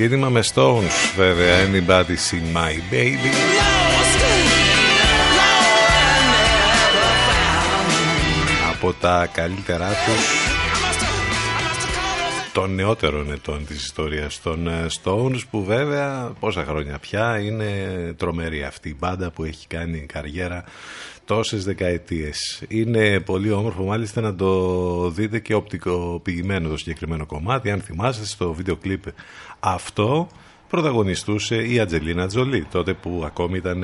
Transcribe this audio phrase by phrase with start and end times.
[0.00, 3.32] Ξεκίνημα με Stones βέβαια Anybody See My Baby.
[8.72, 10.46] Από τα καλύτερά τους.
[12.52, 17.72] Των νεότερων ετών της ιστορίας των ε, Stones που βέβαια πόσα χρόνια πια είναι
[18.16, 20.64] τρομερή αυτή η μπάντα που έχει κάνει καριέρα
[21.28, 22.62] τόσες δεκαετίες.
[22.68, 27.70] Είναι πολύ όμορφο μάλιστα να το δείτε και οπτικοποιημένο το συγκεκριμένο κομμάτι.
[27.70, 29.02] Αν θυμάστε στο βίντεο κλιπ
[29.60, 30.28] αυτό
[30.68, 33.80] πρωταγωνιστούσε η Ατζελίνα Τζολί τότε που ακόμη ήταν,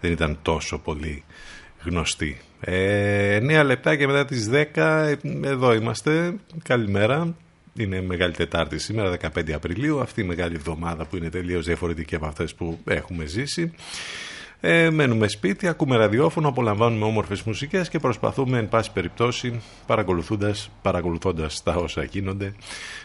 [0.00, 1.24] δεν ήταν τόσο πολύ
[1.84, 2.40] γνωστή.
[2.60, 5.14] Ε, 9 λεπτά και μετά τις 10
[5.44, 6.34] εδώ είμαστε.
[6.62, 7.34] Καλημέρα.
[7.74, 10.00] Είναι Μεγάλη Τετάρτη σήμερα, 15 Απριλίου.
[10.00, 13.72] Αυτή η μεγάλη εβδομάδα που είναι τελείως διαφορετική από αυτές που έχουμε ζήσει.
[14.62, 21.62] Ε, μένουμε σπίτι, ακούμε ραδιόφωνο, απολαμβάνουμε όμορφες μουσικές και προσπαθούμε εν πάση περιπτώσει παρακολουθώντας, παρακολουθώντας
[21.62, 22.54] τα όσα γίνονται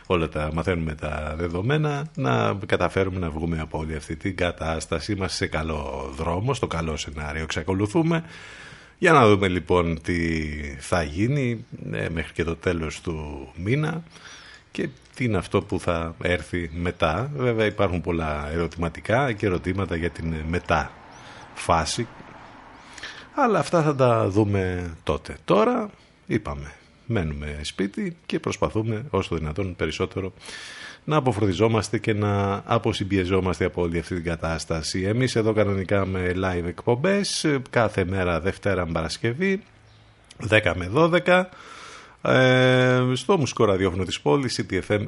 [0.06, 5.36] όλα τα μαθαίνουμε τα δεδομένα να καταφέρουμε να βγούμε από όλη αυτή την κατάσταση είμαστε
[5.36, 7.44] σε καλό δρόμο, στο καλό σενάριο.
[7.44, 8.24] Εξακολουθούμε.
[8.98, 10.50] Για να δούμε λοιπόν τι
[10.80, 14.04] θα γίνει ε, μέχρι και το τέλος του μήνα
[14.72, 17.32] και τι είναι αυτό που θα έρθει μετά.
[17.36, 20.92] Βέβαια υπάρχουν πολλά ερωτηματικά και ερωτήματα για την μετά
[21.56, 22.08] φάση.
[23.36, 25.38] Αλλά αυτά θα τα δούμε τότε.
[25.46, 25.90] Τώρα
[26.26, 26.72] είπαμε,
[27.06, 30.34] μένουμε σπίτι και προσπαθούμε όσο το δυνατόν περισσότερο
[31.04, 35.02] να αποφροντιζόμαστε και να αποσυμπιεζόμαστε από όλη αυτή την κατάσταση.
[35.02, 39.64] Εμείς εδώ κανονικά με live εκπομπές, κάθε μέρα Δευτέρα Παρασκευή,
[40.50, 41.44] 10 με 12,
[42.28, 45.08] ε, στο μουσικό ραδιόφωνο της πόλης, CTFM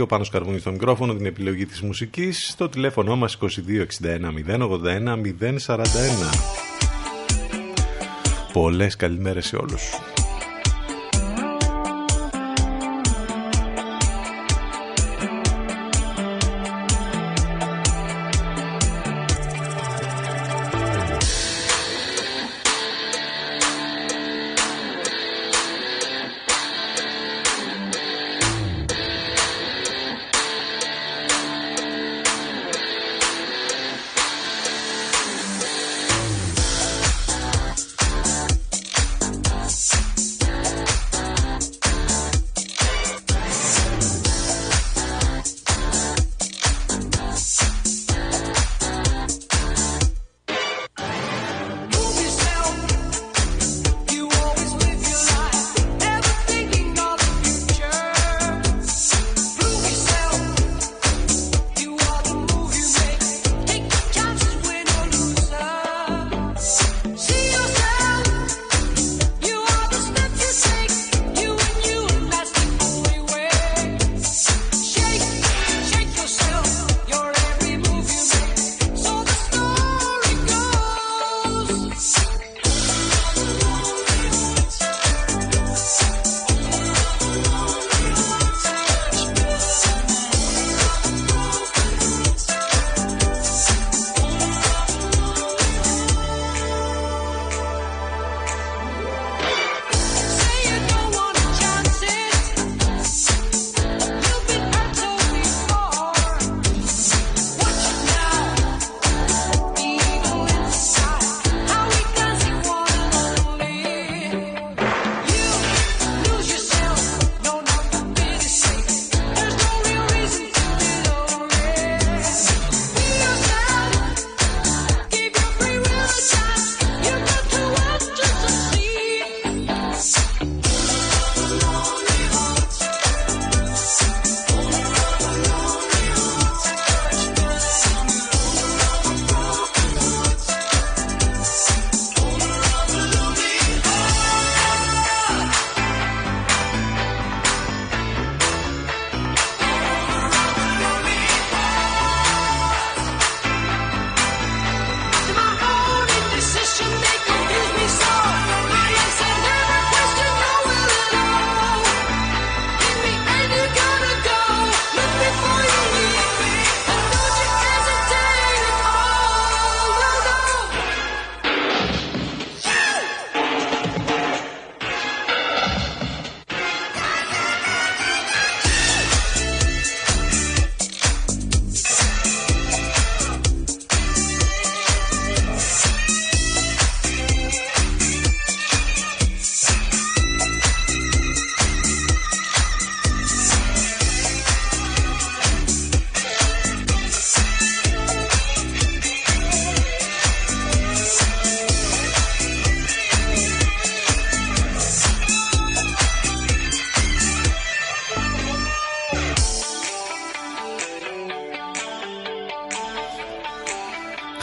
[0.00, 5.16] 92, πάνω σκαρβούνι στο μικρόφωνο, την επιλογή της μουσικής, στο τηλέφωνο μας 2261 081
[5.66, 5.78] 041.
[8.52, 9.90] Πολλές καλημέρες σε όλους.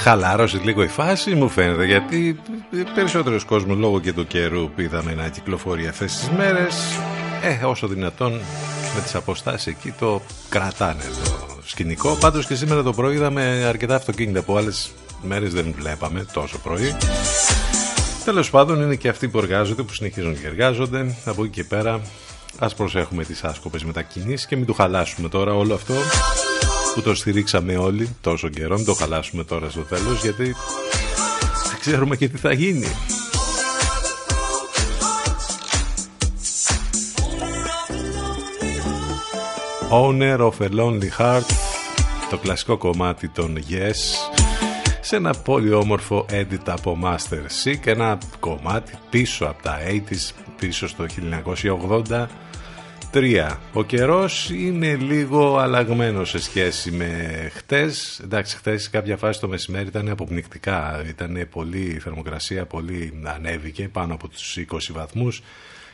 [0.05, 2.39] Χαλάρωσε λίγο η φάση μου φαίνεται γιατί
[2.95, 6.75] περισσότερος κόσμος λόγω και του καιρού που είδαμε να κυκλοφορεί αυτές τις μέρες.
[7.43, 8.31] Ε, όσο δυνατόν
[8.95, 12.17] με τις αποστάσεις εκεί το κρατάνε το σκηνικό.
[12.19, 16.95] Πάντως και σήμερα το πρωί είδαμε αρκετά αυτοκίνητα που άλλες μέρες δεν βλέπαμε τόσο πρωί.
[18.25, 21.15] Τέλος πάντων είναι και αυτοί που εργάζονται που συνεχίζουν και εργάζονται.
[21.25, 22.01] Από εκεί και πέρα
[22.59, 25.93] ας προσέχουμε τις άσκοπες μετακινήσεις και μην του χαλάσουμε τώρα όλο αυτό
[26.95, 28.75] που το στηρίξαμε όλοι τόσο καιρό.
[28.75, 30.43] Μην το χαλάσουμε τώρα στο τέλος γιατί
[31.69, 32.87] δεν ξέρουμε και τι θα γίνει.
[39.91, 41.49] Owner of a Lonely Heart
[42.29, 44.31] το κλασικό κομμάτι των Yes
[45.01, 50.31] σε ένα πολύ όμορφο edit από Master C και ένα κομμάτι πίσω από τα 80s,
[50.59, 51.05] πίσω στο
[53.15, 53.57] 1983.
[53.73, 58.19] Ο καιρός είναι λίγο αλλαγμένο σε σχέση με χτες.
[58.23, 64.27] Εντάξει, χτες κάποια φάση το μεσημέρι ήταν αποπνικτικά, ήταν πολύ θερμοκρασία, πολύ ανέβηκε πάνω από
[64.27, 65.41] τους 20 βαθμούς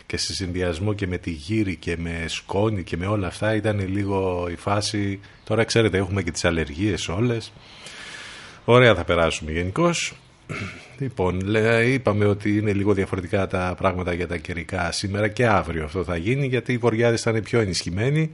[0.05, 3.87] και σε συνδυασμό και με τη γύρι και με σκόνη και με όλα αυτά ήταν
[3.89, 7.51] λίγο η φάση, τώρα ξέρετε έχουμε και τις αλλεργίες όλες,
[8.65, 10.13] ωραία θα περάσουμε γενικώς.
[10.97, 11.55] Λοιπόν,
[11.85, 16.17] είπαμε ότι είναι λίγο διαφορετικά τα πράγματα για τα καιρικά σήμερα και αύριο αυτό θα
[16.17, 18.31] γίνει γιατί οι βοριάδες θα είναι πιο ενισχυμένοι.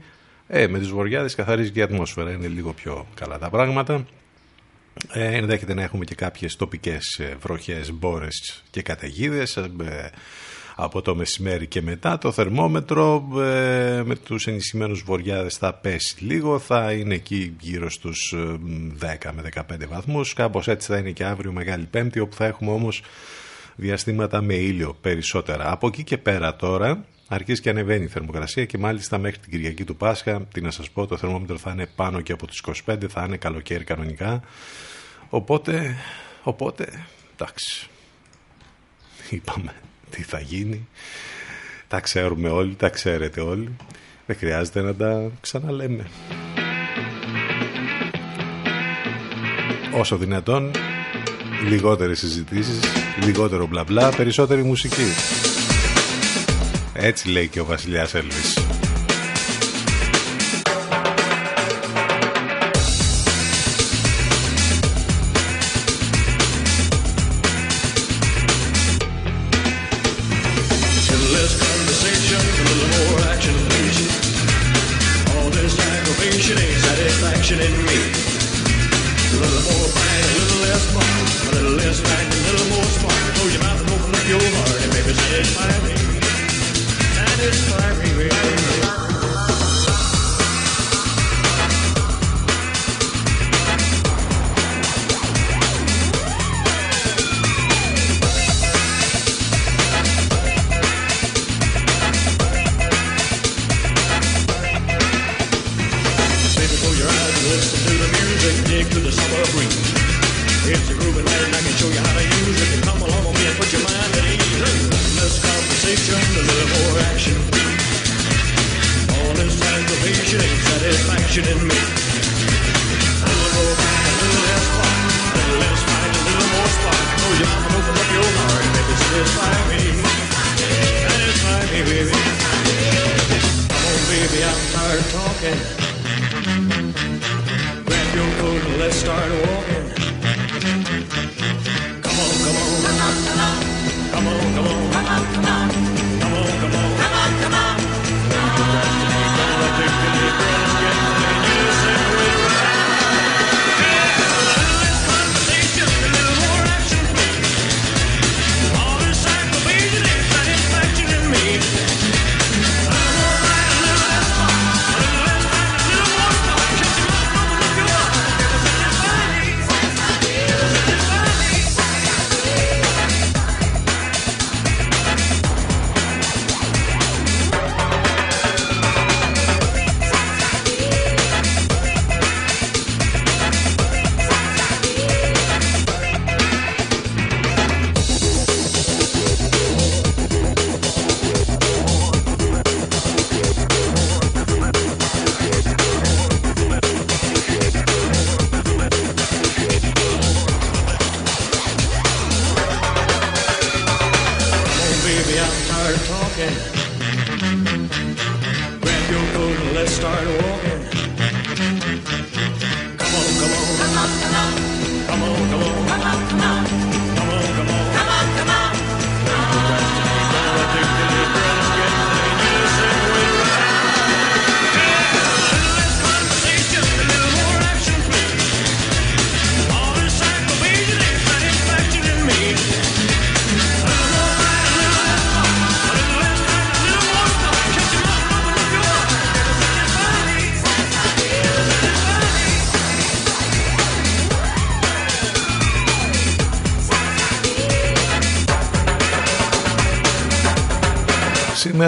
[0.48, 4.06] Ε, με τους βοριάδες καθαρίζει και η ατμόσφαιρα, είναι λίγο πιο καλά τα πράγματα.
[5.12, 9.58] Ε, ενδέχεται να έχουμε και κάποιες τοπικές ε, βροχές, μπόρες και καταιγίδες.
[10.78, 16.24] Ε, από το μεσημέρι και μετά το θερμόμετρο ε, με τους ενισχυμένους βοριάδες θα πέσει
[16.24, 18.38] λίγο θα είναι εκεί γύρω στους 10
[19.02, 20.32] ε, με 15 βαθμούς.
[20.32, 23.02] Κάπως έτσι θα είναι και αύριο Μεγάλη Πέμπτη όπου θα έχουμε όμως
[23.76, 25.70] διαστήματα με ήλιο περισσότερα.
[25.70, 29.84] Από εκεί και πέρα τώρα αρχίζει και ανεβαίνει η θερμοκρασία και μάλιστα μέχρι την Κυριακή
[29.84, 32.96] του Πάσχα τι να σας πω το θερμόμετρο θα είναι πάνω και από τους 25
[33.08, 34.40] θα είναι καλοκαίρι κανονικά.
[35.28, 35.96] Οπότε,
[36.42, 37.88] οπότε εντάξει
[39.30, 39.74] είπαμε
[40.10, 40.88] τι θα γίνει.
[41.88, 43.76] Τα ξέρουμε όλοι, τα ξέρετε όλοι.
[44.26, 46.06] Δεν χρειάζεται να τα ξαναλέμε.
[49.92, 50.70] Όσο δυνατόν,
[51.68, 52.80] λιγότερες συζητήσεις,
[53.24, 55.06] λιγότερο μπλα μπλα, περισσότερη μουσική.
[56.92, 58.77] Έτσι λέει και ο Βασιλιάς Έλβης.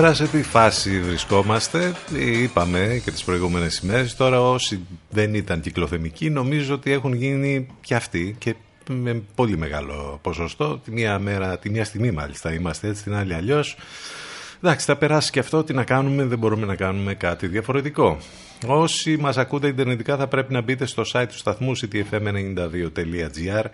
[0.01, 1.95] Σήμερα σε τι φάση βρισκόμαστε,
[2.43, 7.95] είπαμε και τις προηγούμενες ημέρες, τώρα όσοι δεν ήταν κυκλοθεμικοί νομίζω ότι έχουν γίνει και
[7.95, 8.55] αυτοί και
[8.89, 10.81] με πολύ μεγάλο ποσοστό.
[10.85, 13.77] Τη μία, μέρα, τη μία στιγμή μάλιστα είμαστε έτσι, την άλλη αλλιώς.
[14.63, 15.65] Εντάξει, θα περάσει και αυτό.
[15.65, 18.19] Τι να κάνουμε, δεν μπορούμε να κάνουμε κάτι διαφορετικό.
[18.67, 23.65] Όσοι μας ακούτε ιντερνετικά θα πρέπει να μπείτε στο site του σταθμού ctfm92.gr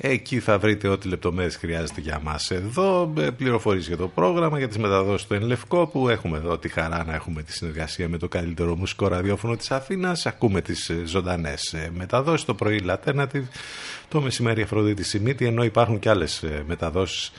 [0.00, 4.68] Εκεί θα βρείτε ό,τι λεπτομέρειες χρειάζεται για μας εδώ, ε, πληροφορίες για το πρόγραμμα, για
[4.68, 8.28] τις μεταδόσεις του Ενλευκό που έχουμε εδώ τη χαρά να έχουμε τη συνεργασία με το
[8.28, 10.26] καλύτερο μουσικό ραδιόφωνο της Αθήνας.
[10.26, 13.42] Ακούμε τις ε, ζωντανές ε, μεταδόσεις, το πρωί Alternative,
[14.08, 17.32] το μεσημέρι Αφροδίτη Σιμίτη, ενώ υπάρχουν και άλλες μεταδόσεις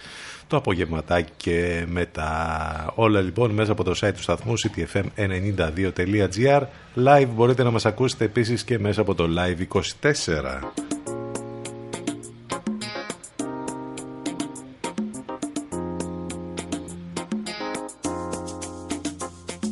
[0.47, 2.91] το απογευματάκι και μετά.
[2.95, 6.61] Όλα λοιπόν μέσα από το site του σταθμού ctfm92.gr
[7.05, 10.98] Live μπορείτε να μας ακούσετε επίσης και μέσα από το Live 24.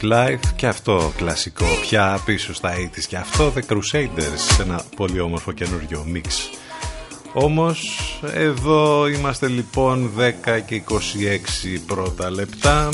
[0.00, 1.64] Street Life και αυτό κλασικό.
[1.80, 6.50] Πια πίσω στα 80's και αυτό The Crusaders ένα πολύ όμορφο καινούριο μίξ.
[7.32, 7.98] Όμως
[8.34, 10.94] εδώ είμαστε λοιπόν 10 και 26
[11.86, 12.88] πρώτα λεπτά.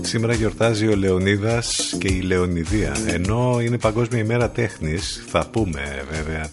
[0.00, 6.50] Σήμερα γιορτάζει ο Λεωνίδας και η Λεωνιδία Ενώ είναι Παγκόσμια ημέρα τέχνης Θα πούμε βέβαια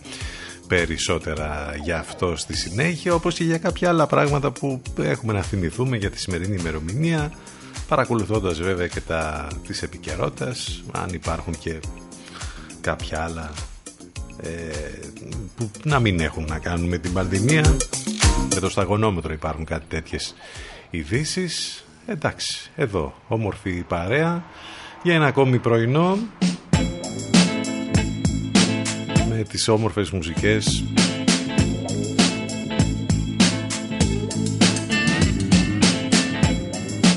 [0.76, 5.98] περισσότερα για αυτό στη συνέχεια όπως και για κάποια άλλα πράγματα που έχουμε να θυμηθούμε
[5.98, 7.32] για τη σημερινή ημερομηνία
[7.88, 10.56] παρακολουθώντας βέβαια και τα της επικαιρότητα,
[10.92, 11.80] αν υπάρχουν και
[12.82, 13.52] κάποια άλλα
[14.42, 14.50] ε,
[15.56, 17.78] που να μην έχουν να κάνουν με την πανδημία.
[18.54, 20.36] Με το σταγονόμετρο υπάρχουν κάτι τέτοιες
[20.90, 21.86] ειδήσεις.
[22.06, 24.44] εντάξει εδώ όμορφη παρέα.
[25.04, 26.18] Για ένα ακόμη πρωινό.
[26.40, 26.71] με
[29.44, 30.84] τις όμορφες μουσικές.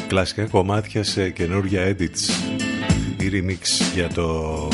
[0.06, 2.52] Κλασικά κομμάτια σε καινούργια edits.
[3.20, 4.68] Ή remix για το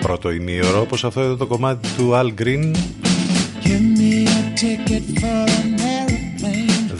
[0.00, 0.80] πρώτο ημίωρο.
[0.80, 2.74] Όπως αυτό εδώ το κομμάτι του Al Green.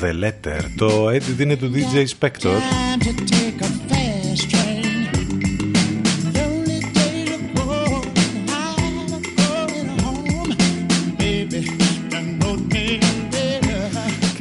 [0.01, 0.61] The Letter.
[0.77, 2.59] Το edit είναι του DJ Spector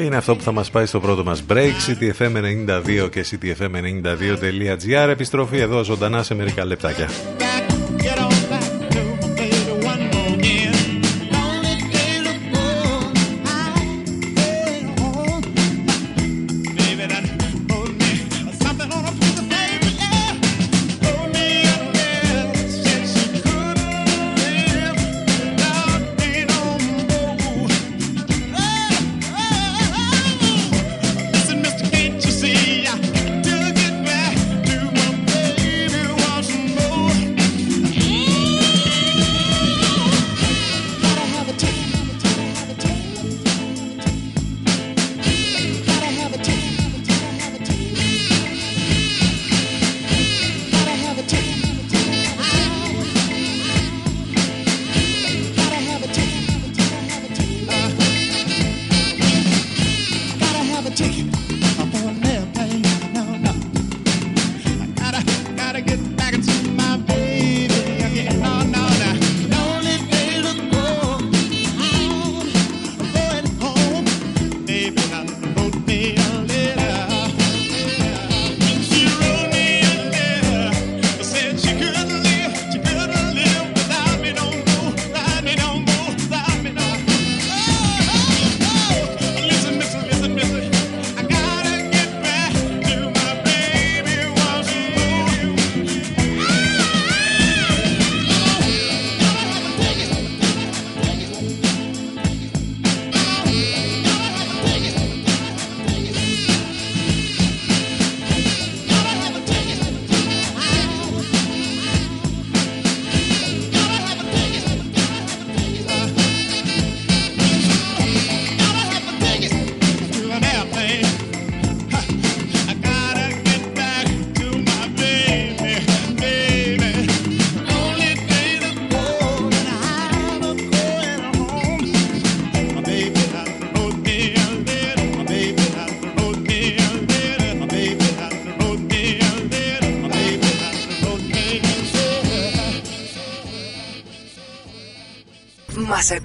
[0.05, 1.71] είναι αυτό που θα μας πάει στο πρώτο μας break.
[1.87, 7.09] Ctfm92 και ctfm92.gr επιστροφή εδώ ζωντανά σε μερικά λεπτάκια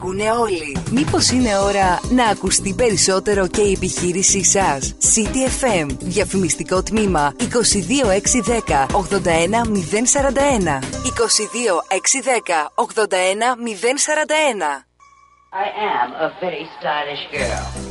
[0.09, 0.77] ακούνε όλοι.
[0.91, 5.87] Μήπως είναι ώρα να ακουστεί περισσότερο και η επιχείρησή σας; CTFM.
[5.99, 10.79] Διαφημιστικό τμήμα 22610 81041.
[11.05, 14.87] 22610 81041.
[15.51, 17.88] I am a very stylish girl.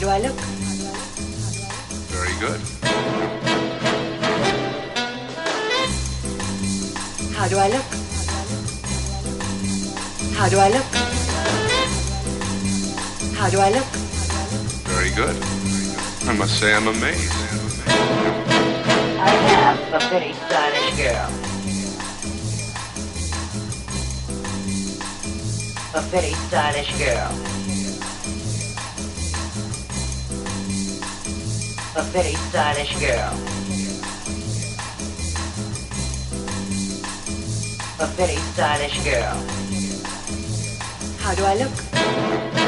[0.00, 0.36] Do I look?
[2.08, 2.60] Very good.
[7.36, 7.84] How do I look?
[10.32, 10.86] How do I look?
[13.36, 13.84] How do I look?
[14.88, 15.36] Very good.
[16.26, 17.32] I must say I'm amazed.
[19.20, 19.30] I
[19.68, 21.30] am a very stylish girl.
[25.92, 27.49] a very stylish girl.
[32.00, 33.32] A very stylish girl.
[38.00, 39.36] A very stylish girl.
[41.18, 42.59] How do I look?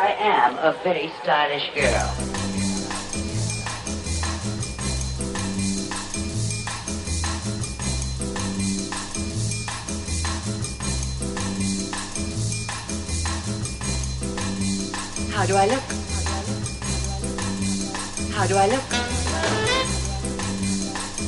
[0.00, 2.06] I am a very stylish girl.
[15.32, 15.82] How do I look?
[18.30, 18.84] How do I look?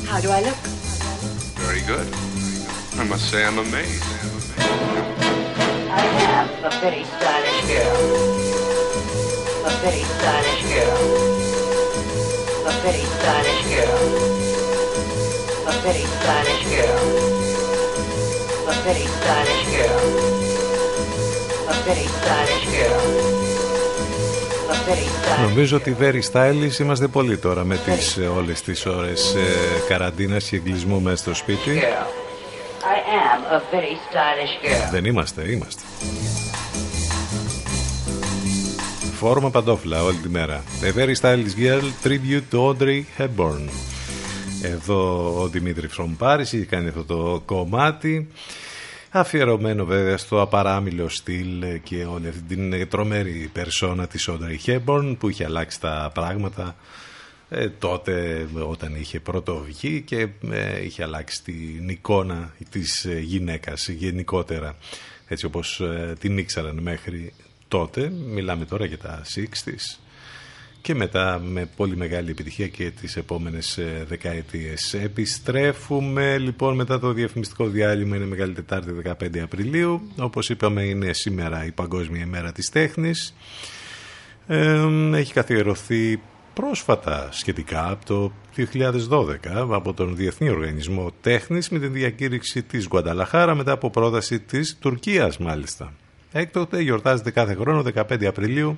[0.07, 0.55] How do I look?
[1.59, 2.07] Very good.
[2.97, 4.03] I must say I'm amazed.
[5.93, 6.05] I
[6.39, 8.40] am a very stylish girl.
[9.81, 11.01] A very stylish girl.
[12.69, 14.01] A very stylish girl.
[15.69, 17.01] A very stylish girl.
[18.69, 20.03] A very stylish girl.
[21.71, 23.01] A very stylish girl.
[24.69, 28.85] A very stylish Νομίζω ότι very stylish είμαστε πολύ τώρα με τις ε, όλες τις
[28.85, 29.39] ώρες ε,
[29.87, 31.69] καραντίνας και εγκλισμού μέσα στο σπίτι.
[31.69, 32.07] girl.
[32.83, 34.91] I am a very stylish girl.
[34.91, 35.81] Δεν είμαστε, είμαστε.
[39.23, 40.63] Φόρμα παντόφλα όλη τη μέρα.
[40.81, 43.69] A very stylish girl tribute to Audrey Hepburn.
[44.61, 48.27] Εδώ ο Δημήτρης from Paris έχει κάνει αυτό το κομμάτι.
[49.09, 55.29] Αφιερωμένο βέβαια στο απαράμιλο στυλ και όλη αυτή την τρομερή περσόνα της Audrey Hepburn που
[55.29, 56.75] είχε αλλάξει τα πράγματα
[57.49, 63.87] ε, τότε όταν είχε πρώτο βγει και ε, είχε αλλάξει την εικόνα της ε, γυναίκας
[63.87, 64.75] γενικότερα
[65.27, 67.33] έτσι όπως ε, την ήξεραν μέχρι
[67.71, 69.99] τότε μιλάμε τώρα για τα 60's
[70.81, 74.93] και μετά με πολύ μεγάλη επιτυχία και τις επόμενες ε, δεκαετίες.
[74.93, 80.01] Επιστρέφουμε λοιπόν μετά το διαφημιστικό διάλειμμα, είναι Μεγάλη Τετάρτη 15 Απριλίου.
[80.19, 83.35] Όπως είπαμε είναι σήμερα η Παγκόσμια ημέρα της τέχνης.
[84.47, 86.21] Ε, έχει καθιερωθεί
[86.53, 93.55] πρόσφατα σχετικά από το 2012 από τον Διεθνή Οργανισμό Τέχνης με την διακήρυξη της Γκουανταλαχάρα
[93.55, 95.93] μετά από πρόταση της Τουρκίας μάλιστα.
[96.31, 98.77] Έκτοτε γιορτάζεται κάθε χρόνο 15 Απριλίου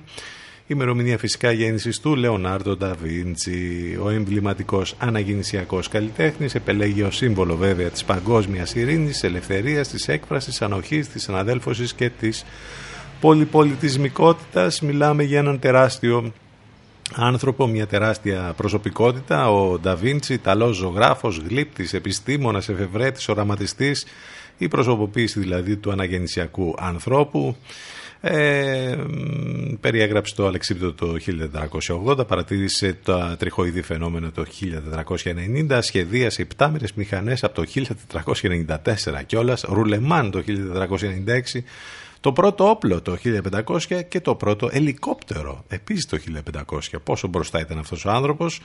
[0.66, 3.98] η ημερομηνία φυσικά γέννηση του Λεωνάρντο Νταβίντσι.
[4.02, 10.62] Ο εμβληματικός αναγεννησιακός καλλιτέχνης επελέγει ως σύμβολο βέβαια της παγκόσμιας ειρήνης, τη ελευθερίας, της έκφρασης,
[10.62, 12.44] ανοχής, της αναδέλφωση και της
[13.20, 14.80] πολυπολιτισμικότητας.
[14.80, 16.32] Μιλάμε για έναν τεράστιο
[17.14, 19.50] άνθρωπο, μια τεράστια προσωπικότητα.
[19.50, 24.06] Ο Νταβίντσι, Ιταλό ζωγράφος, γλύπτης, επιστήμονας, εφευρέτης, οραματιστής.
[24.58, 27.56] Η προσωποποίηση δηλαδή του αναγεννησιακού ανθρώπου.
[28.26, 28.96] Ε,
[29.80, 31.16] περιέγραψε το Αλεξίπτο το
[32.18, 34.44] 1480, παρατήρησε τα τριχοειδή φαινόμενα το
[35.68, 37.64] 1490, σχεδίασε υπτάμερες μηχανές από το
[38.42, 41.64] 1494 κιόλας, ρουλεμάν το 1496,
[42.24, 43.16] το πρώτο όπλο το
[43.66, 46.18] 1500 και το πρώτο ελικόπτερο επίσης το
[46.66, 46.78] 1500.
[47.04, 48.60] Πόσο μπροστά ήταν αυτός ο άνθρωπος.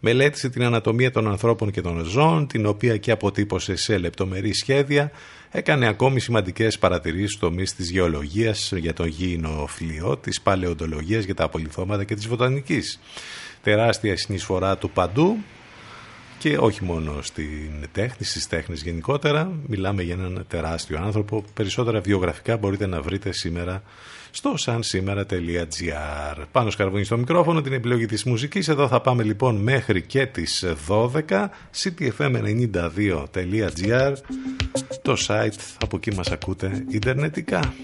[0.00, 5.10] Μελέτησε την ανατομία των ανθρώπων και των ζώων, την οποία και αποτύπωσε σε λεπτομερή σχέδια.
[5.50, 11.34] Έκανε ακόμη σημαντικές παρατηρήσεις στο τομείς της γεωλογίας για το γήινο φλοιό, της παλαιοντολογίας για
[11.34, 13.00] τα απολυθώματα και της βοτανικής.
[13.62, 15.36] Τεράστια συνεισφορά του παντού
[16.40, 19.52] και όχι μόνο στην τέχνη, στις τέχνες γενικότερα.
[19.66, 21.44] Μιλάμε για έναν τεράστιο άνθρωπο.
[21.54, 23.82] Περισσότερα βιογραφικά μπορείτε να βρείτε σήμερα
[24.30, 26.44] στο sansimera.gr.
[26.52, 28.68] Πάνω σκαρβούνι στο μικρόφωνο, την επιλογή της μουσικής.
[28.68, 31.10] Εδώ θα πάμε λοιπόν μέχρι και τις 12.
[31.82, 34.12] ctfm92.gr
[35.02, 37.74] Το site, από εκεί μας ακούτε ιντερνετικά.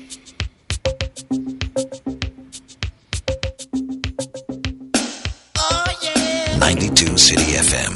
[6.61, 7.96] 92 City FM.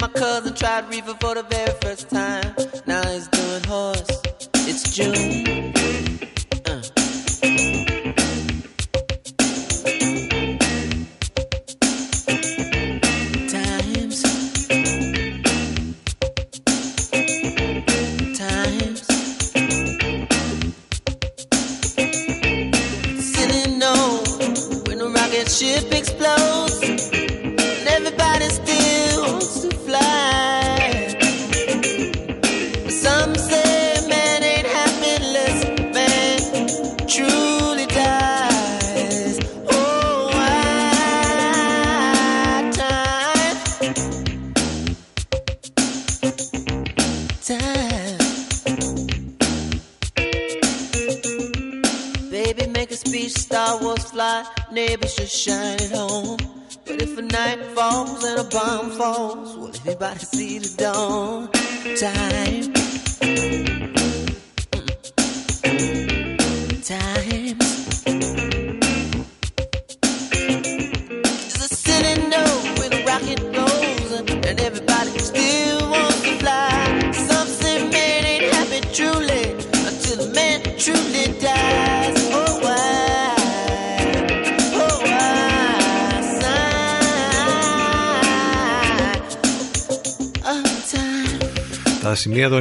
[0.00, 1.63] My cousin tried reefer for the very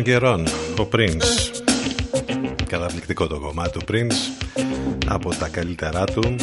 [0.04, 0.48] των καιρών.
[0.80, 1.62] Ο Prince.
[2.68, 4.48] Καταπληκτικό το κομμάτι του Prince.
[5.08, 6.36] Από τα καλύτερά του.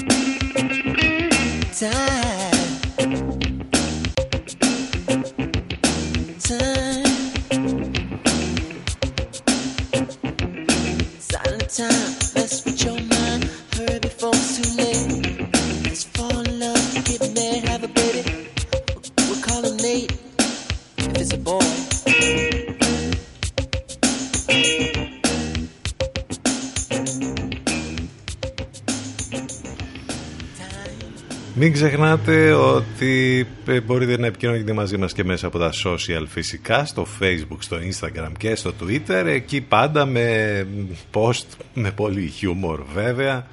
[31.63, 36.85] Μην ξεχνάτε ότι ε, μπορείτε να επικοινωνείτε μαζί μας και μέσα από τα social φυσικά,
[36.85, 40.67] στο facebook, στο instagram και στο twitter, εκεί πάντα με
[41.13, 43.47] post με πολύ χιούμορ βέβαια,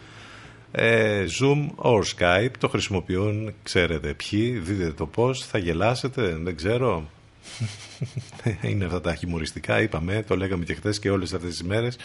[0.71, 7.09] ε, zoom or skype, το χρησιμοποιούν, ξέρετε ποιοι, δείτε το πώς, θα γελάσετε, δεν ξέρω,
[8.69, 11.97] είναι αυτά τα χιουμοριστικά, είπαμε, το λέγαμε και χθες και όλες αυτές τις μέρες.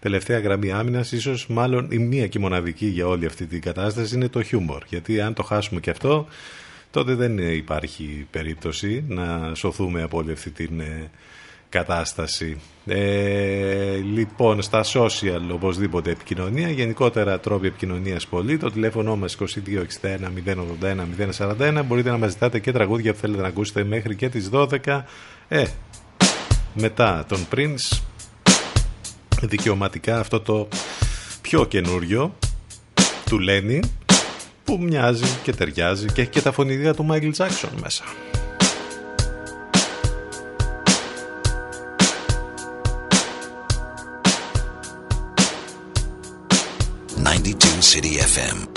[0.00, 4.28] Τελευταία γραμμή άμυνας, ίσως μάλλον η μία και μοναδική για όλη αυτή την κατάσταση είναι
[4.28, 4.82] το χιούμορ.
[4.88, 6.26] Γιατί αν το χάσουμε και αυτό,
[6.90, 11.10] τότε δεν υπάρχει περίπτωση να σωθούμε από όλη αυτή την ε,
[11.70, 12.60] κατάσταση.
[12.86, 18.58] Ε, λοιπόν, στα social οπωσδήποτε επικοινωνία, γενικότερα τρόποι επικοινωνίας πολύ.
[18.58, 20.32] Το τηλέφωνο μας 2261
[20.80, 21.06] 081
[21.38, 21.82] 041.
[21.86, 25.04] Μπορείτε να μας ζητάτε και τραγούδια που θέλετε να ακούσετε μέχρι και τις 12.
[25.48, 25.64] Ε,
[26.74, 28.00] μετά τον Prince,
[29.42, 30.68] δικαιωματικά αυτό το
[31.42, 32.34] πιο καινούριο
[33.24, 33.80] του Λένι
[34.64, 38.04] που μοιάζει και ταιριάζει και έχει και τα φωνηδία του Μάικλ Τζάξον μέσα.
[47.40, 48.69] Ninety-two City FM.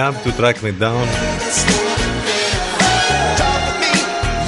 [0.00, 1.04] Up to track me down.
[3.40, 3.92] Talk with me,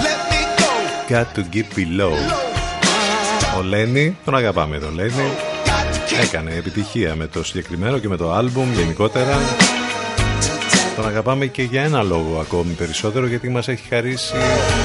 [0.07, 0.71] let me go.
[1.15, 2.15] Got to keep below.
[3.59, 5.13] Ο Λένι, τον αγαπάμε τον Λένι.
[5.13, 9.39] Got to keep Έκανε επιτυχία με το συγκεκριμένο και με το άλμπουμ γενικότερα.
[10.97, 14.35] Τον αγαπάμε και για ένα λόγο ακόμη περισσότερο γιατί μας έχει χαρίσει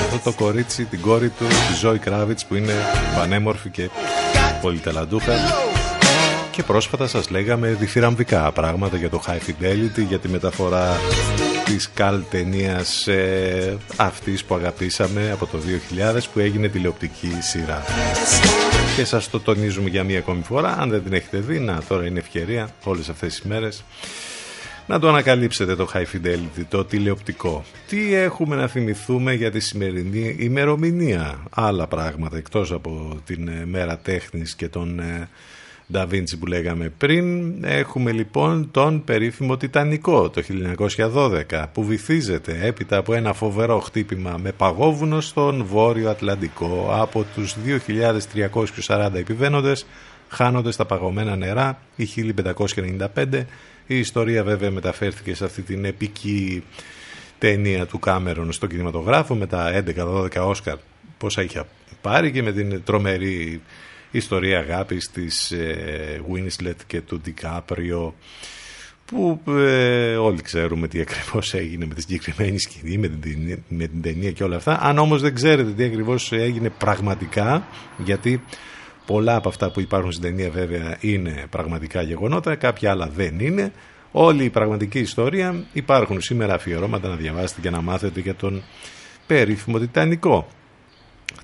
[0.05, 2.74] αυτό το κορίτσι, την κόρη του, τη Ζωή Κράβιτς που είναι
[3.15, 3.89] πανέμορφη και
[4.61, 5.66] πολύ ταλαντούχα.
[6.58, 10.97] Και πρόσφατα σας λέγαμε διθυραμβικά πράγματα για το High Fidelity, για τη μεταφορά
[11.66, 15.58] της καλ ταινίας ε, αυτής που αγαπήσαμε από το
[16.18, 17.84] 2000 που έγινε τηλεοπτική σειρά.
[18.95, 22.05] Και σας το τονίζουμε για μία ακόμη φορά, αν δεν την έχετε δει, να τώρα
[22.05, 23.84] είναι ευκαιρία όλες αυτές τις μέρες
[24.88, 27.64] να το ανακαλύψετε το High Fidelity, το τηλεοπτικό.
[27.88, 33.97] Τι έχουμε να θυμηθούμε για τη σημερινή ημερομηνία; Άλλα πράγματα εκτός από την ε, μέρα
[33.97, 35.30] τέχνης και τον ε,
[35.94, 37.56] Da Vinci που λέγαμε πριν.
[37.64, 40.44] Έχουμε λοιπόν τον περίφημο Τιτανικό το
[41.50, 47.56] 1912 που βυθίζεται έπειτα από ένα φοβερό χτύπημα με παγόβουνο στον Βόρειο Ατλαντικό από τους
[48.88, 49.86] 2.340 επιβαίνοντες
[50.30, 52.08] χάνονται στα παγωμένα νερά οι
[53.16, 53.44] 1595
[53.88, 56.64] η ιστορία βέβαια μεταφέρθηκε σε αυτή την επική
[57.38, 60.78] ταινία του Κάμερον στο κινηματογράφο με τα 11-12 Όσκαρ
[61.18, 61.64] πόσα είχε
[62.02, 63.62] πάρει και με την τρομερή
[64.12, 68.16] ιστορία αγάπης της ε, Winslet και του Ντικάπριο
[69.08, 74.01] που ε, όλοι ξέρουμε τι ακριβώς έγινε με τη συγκεκριμένη σκηνή, με την, με την
[74.01, 74.80] ταινία και όλα αυτά.
[74.82, 78.43] Αν όμως δεν ξέρετε τι ακριβώς έγινε πραγματικά, γιατί
[79.05, 83.72] πολλά από αυτά που υπάρχουν στην ταινία βέβαια είναι πραγματικά γεγονότα, κάποια άλλα δεν είναι.
[84.12, 88.64] Όλη η πραγματική ιστορία υπάρχουν σήμερα αφιερώματα να διαβάσετε και να μάθετε για τον
[89.28, 90.47] περίφημο Τιτανικό.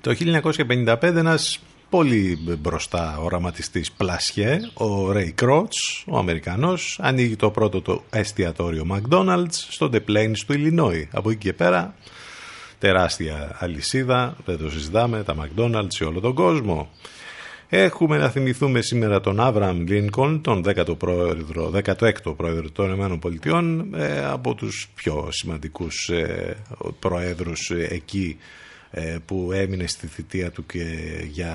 [0.00, 0.14] Το
[0.58, 1.60] 1955 ένας
[1.90, 9.46] πολύ μπροστά οραματιστής Πλασιέ, ο Ray Κρότς, ο Αμερικανός, ανοίγει το πρώτο το εστιατόριο McDonald's
[9.50, 11.04] στο The Plains του Illinois.
[11.12, 11.94] Από εκεί και πέρα
[12.78, 16.90] τεράστια αλυσίδα, δεν το συζητάμε, τα McDonald's σε όλο τον κόσμο.
[17.68, 23.62] Έχουμε να θυμηθούμε σήμερα τον Άβραμ Λίνκον, τον 10ο πρόεδρο, 16ο πρόεδρο των ΗΠΑ,
[23.98, 26.56] ε, από τους πιο σημαντικούς ε,
[26.98, 28.63] προέδρους ε, εκεί ε,
[29.24, 30.84] που έμεινε στη θητεία του και
[31.30, 31.54] για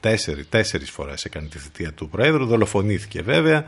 [0.00, 3.64] τέσσερι, τέσσερις φορές έκανε τη θητεία του Προέδρου, δολοφονήθηκε βέβαια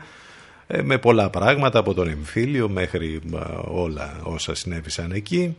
[0.67, 5.55] ε, με πολλά πράγματα από τον εμφύλιο μέχρι ε, όλα όσα συνέβησαν εκεί.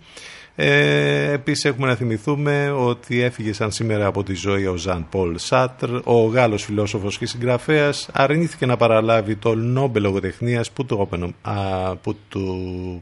[0.54, 5.38] Ε, επίσης έχουμε να θυμηθούμε ότι έφυγε σαν σήμερα από τη ζωή ο Ζαν Πολ
[5.38, 11.08] Σάτρ, ο Γάλλος φιλόσοφος και συγγραφέας, αρνήθηκε να παραλάβει το Νόμπελ Λογοτεχνίας που του,
[12.02, 13.00] που του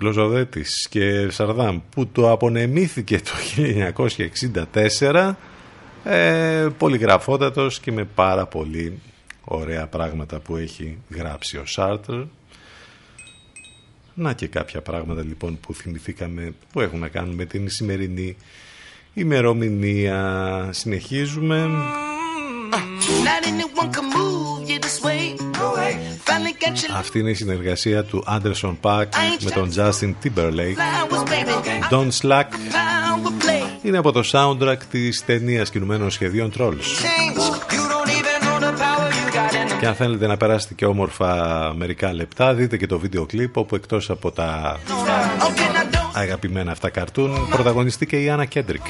[0.00, 3.30] Κλωζοδέτης και Σαρδάμ που το απονεμήθηκε το
[5.00, 5.32] 1964
[6.04, 9.00] ε, πολυγραφότατος και με πάρα πολύ
[9.44, 12.14] ωραία πράγματα που έχει γράψει ο Σάρτρ
[14.14, 18.36] να και κάποια πράγματα λοιπόν που θυμηθήκαμε που έχουν να κάνουν με την σημερινή
[19.14, 20.68] ημερομηνία.
[20.72, 21.68] Συνεχίζουμε
[26.96, 29.06] αυτή είναι η συνεργασία του Anderson Paak
[29.40, 30.76] με τον Justin Timberlake.
[31.90, 32.44] Don't Slack.
[33.82, 36.84] είναι από το soundtrack της ταινίας κινουμένων σχεδίων Trolls.
[39.80, 43.74] Και αν θέλετε να περάσετε και όμορφα μερικά λεπτά, δείτε και το βίντεο κλιπ όπου
[43.74, 44.78] εκτός από τα
[46.12, 48.82] αγαπημένα αυτά καρτούν, πρωταγωνιστεί και η Άννα Κέντρικ.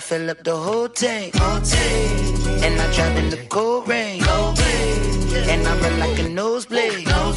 [0.00, 1.34] Fill up the whole tank.
[1.36, 4.22] And I drive in the cold rain.
[4.22, 7.08] And I run like a nosebleed.
[7.08, 7.32] Uh,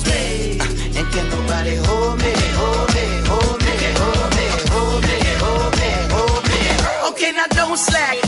[0.98, 5.92] and can nobody hold me, hold me, hold me, hold me, hold me, hold me,
[6.14, 7.10] hold me.
[7.10, 8.21] Okay, now don't slack.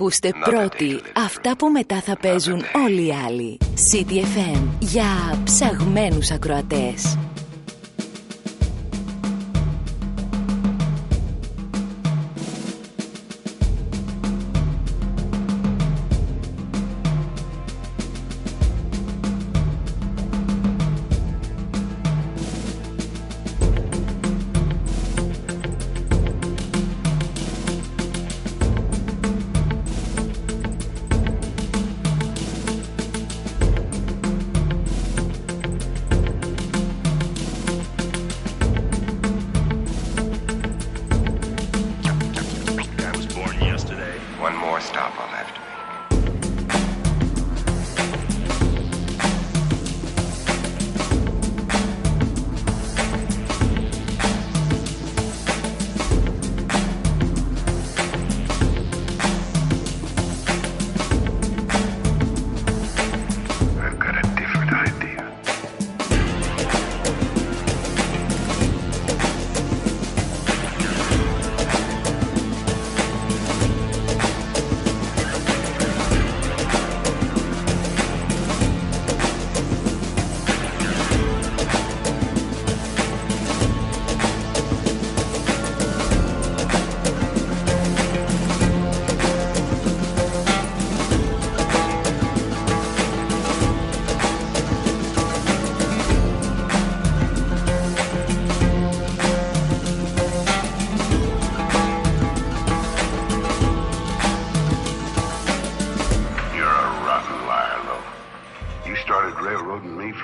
[0.00, 3.58] Ακούστε πρώτοι αυτά που μετά θα παίζουν όλοι οι άλλοι.
[3.60, 7.18] CTFM για ψαγμένους ακροατές.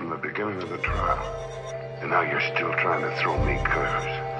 [0.04, 1.24] from the beginning of the trial.
[2.02, 4.33] And now you're still trying to throw me curves.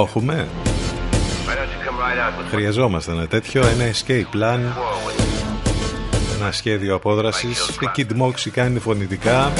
[0.00, 0.48] Το έχουμε.
[2.50, 4.58] Χρειαζόμαστε ένα τέτοιο, ένα escape plan,
[6.38, 7.68] ένα σχέδιο απόδρασης.
[7.68, 9.52] Η Kid Moxie κάνει φωνητικά.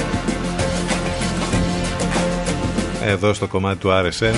[3.03, 4.34] Εδώ στο κομμάτι του RSN.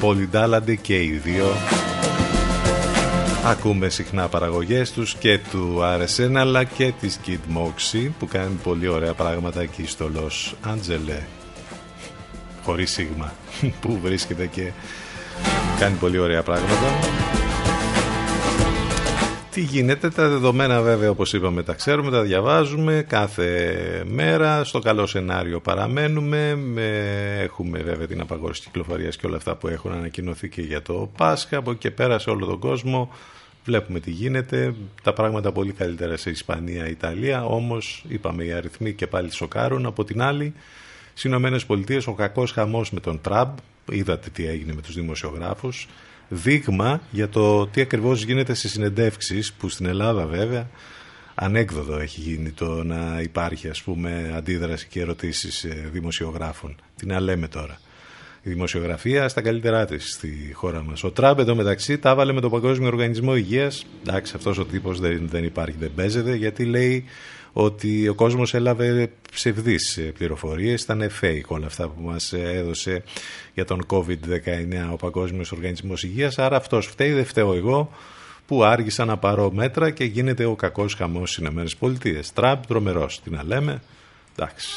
[0.00, 1.46] Πολυντάλλανται και οι δύο.
[3.44, 8.88] Ακούμε συχνά παραγωγές τους και του RSN αλλά και της Kid Moxie που κάνει πολύ
[8.88, 11.45] ωραία πράγματα εκεί στο Los Angeles
[12.66, 13.32] χωρίς σίγμα
[13.80, 14.70] που βρίσκεται και
[15.78, 16.98] κάνει πολύ ωραία πράγματα.
[19.50, 25.06] Τι γίνεται, τα δεδομένα βέβαια όπως είπαμε τα ξέρουμε, τα διαβάζουμε κάθε μέρα, στο καλό
[25.06, 26.58] σενάριο παραμένουμε,
[27.42, 31.56] έχουμε βέβαια την απαγόρευση κυκλοφορίας και όλα αυτά που έχουν ανακοινωθεί και για το Πάσχα,
[31.56, 33.10] από εκεί και πέρα σε όλο τον κόσμο
[33.64, 39.06] βλέπουμε τι γίνεται, τα πράγματα πολύ καλύτερα σε Ισπανία, Ιταλία, όμως είπαμε οι αριθμοί και
[39.06, 40.54] πάλι σοκάρουν, από την άλλη
[41.18, 43.56] Στι Ηνωμένες Πολιτείες ο κακός χαμός με τον Τραμπ,
[43.90, 45.88] είδατε τι έγινε με τους δημοσιογράφους,
[46.28, 50.68] δείγμα για το τι ακριβώς γίνεται στις συνεντεύξεις που στην Ελλάδα βέβαια
[51.34, 56.76] ανέκδοτο έχει γίνει το να υπάρχει ας πούμε αντίδραση και ερωτήσεις δημοσιογράφων.
[56.96, 57.80] Τι να λέμε τώρα.
[58.42, 61.04] Η δημοσιογραφία στα καλύτερά της στη χώρα μας.
[61.04, 63.86] Ο Τραμπ εδώ μεταξύ τα έβαλε με το Παγκόσμιο Οργανισμό Υγείας.
[64.06, 67.04] Εντάξει, αυτός ο τύπος δεν, δεν υπάρχει, δεν παίζεται, γιατί λέει
[67.58, 73.02] ότι ο κόσμος έλαβε ψευδείς πληροφορίες, ήταν fake όλα αυτά που μας έδωσε
[73.54, 77.90] για τον COVID-19 ο Παγκόσμιος Οργανισμός Υγείας, άρα αυτός φταίει, δεν φταίω εγώ
[78.46, 82.32] που άργησα να πάρω μέτρα και γίνεται ο κακός χαμός στις Ηνωμένες Πολιτείες.
[82.32, 83.82] Τραμπ, τρομερός, τι να λέμε,
[84.36, 84.68] εντάξει.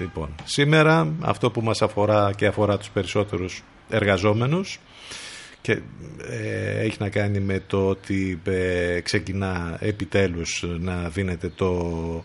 [0.00, 4.80] Λοιπόν, σήμερα αυτό που μας αφορά και αφορά τους περισσότερους εργαζόμενους
[5.68, 5.80] και
[6.30, 12.24] ε, έχει να κάνει με το ότι ε, ξεκινά επιτέλους να δίνεται το,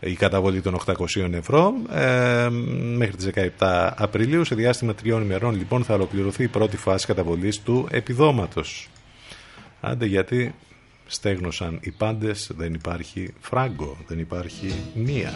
[0.00, 2.48] η καταβολή των 800 ευρώ ε,
[2.96, 4.44] μέχρι τις 17 Απριλίου.
[4.44, 8.88] Σε διάστημα τριών ημερών λοιπόν θα ολοκληρωθεί η πρώτη φάση καταβολής του επιδόματος.
[9.80, 10.54] Άντε γιατί
[11.06, 15.32] στέγνωσαν οι πάντες δεν υπάρχει φράγκο δεν υπάρχει μία.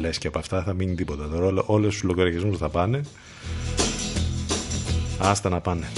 [0.00, 1.28] Λες και από αυτά θα μείνει τίποτα.
[1.28, 3.00] Τώρα όλους τους λογαριασμούς θα πάνε
[5.18, 5.88] Άστα να πάνε.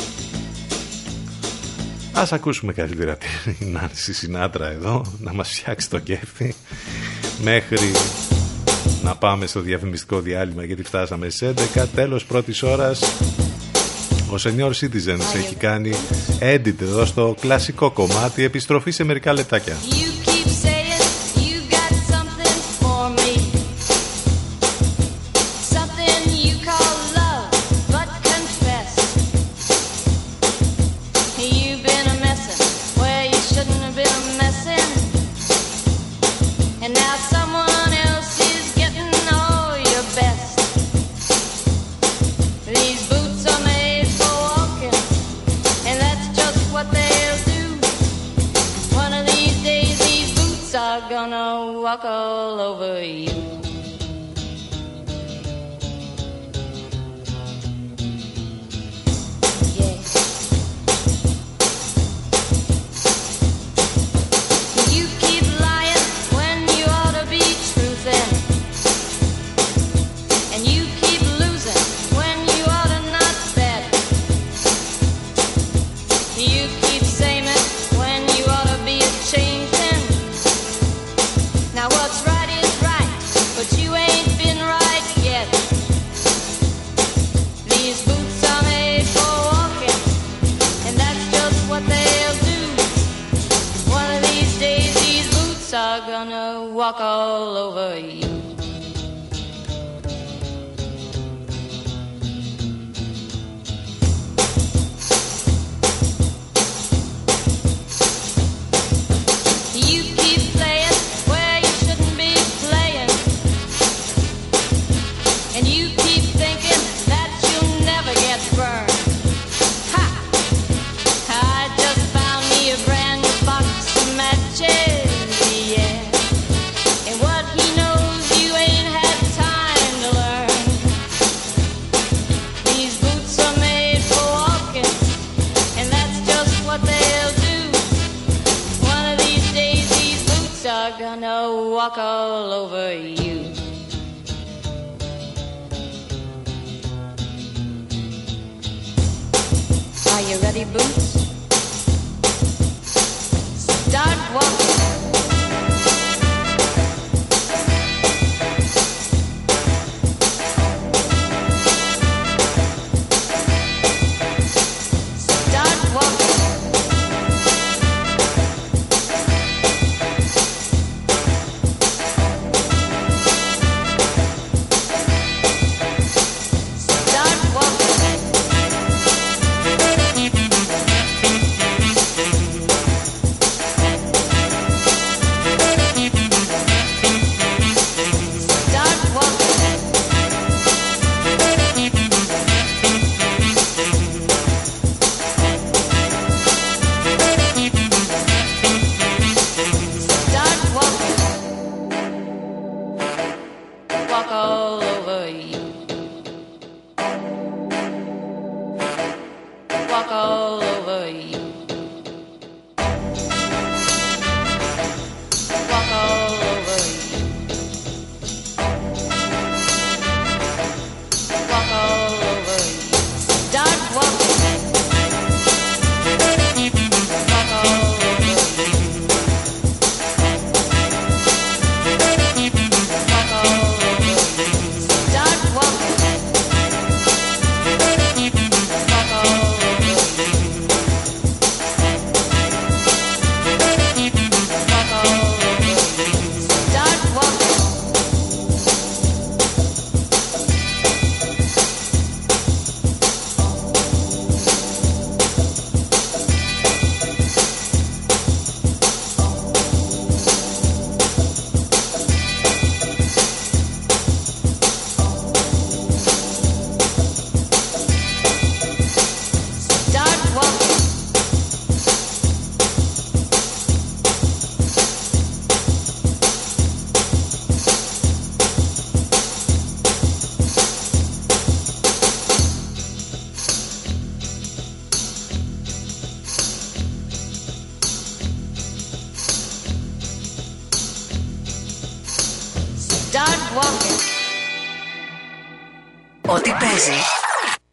[2.12, 3.16] Ας ακούσουμε καλύτερα
[3.58, 6.54] την Νάνση Σινάτρα εδώ να μας φτιάξει το κέφι
[7.42, 7.90] μέχρι
[9.02, 13.00] να πάμε στο διαφημιστικό διάλειμμα γιατί φτάσαμε στις 11 τέλος πρώτης ώρας
[14.30, 15.92] ο Senior Citizens έχει κάνει
[16.40, 18.44] edit εδώ στο κλασικό κομμάτι.
[18.44, 19.76] Επιστροφή σε μερικά λεπτάκια.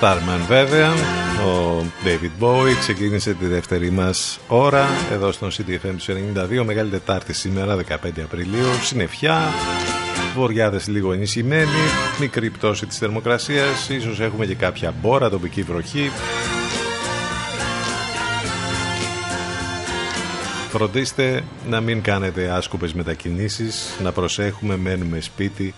[0.00, 0.92] Starman βέβαια.
[1.46, 6.08] Ο David Bowie ξεκίνησε τη δεύτερη μας ώρα Εδώ στο CDFM τους
[6.58, 7.94] 92 Μεγάλη Τετάρτη σήμερα 15
[8.24, 8.72] Απριλίου.
[8.82, 9.52] Συνεφιά,
[10.34, 11.68] Βοριάδες λίγο ενισχυμένοι
[12.20, 13.88] Μικρή πτώση της θερμοκρασίας.
[13.88, 16.10] Ίσως έχουμε και κάποια μπόρα τοπική βροχή.
[20.70, 25.74] Φροντίστε να μην κάνετε άσκοπες μετακινήσεις Να προσέχουμε μένουμε σπίτι.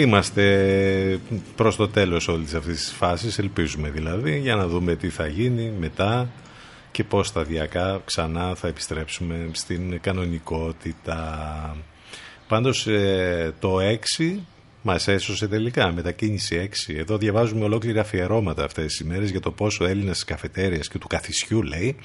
[0.00, 1.20] Είμαστε
[1.56, 5.72] προς το τέλος όλης αυτής της φάσης, ελπίζουμε δηλαδή, για να δούμε τι θα γίνει
[5.78, 6.28] μετά
[6.90, 11.76] και πώς σταδιακά ξανά θα επιστρέψουμε στην κανονικότητα.
[12.48, 13.78] Πάντως ε, το
[14.18, 14.38] 6
[14.82, 15.92] μας έσωσε τελικά.
[15.92, 16.94] Μετακίνηση 6.
[16.96, 21.06] Εδώ διαβάζουμε ολόκληρα αφιερώματα αυτές τις ημέρε για το πόσο Έλληνας της καφετέριας και του
[21.06, 21.96] καθισιού, λέει,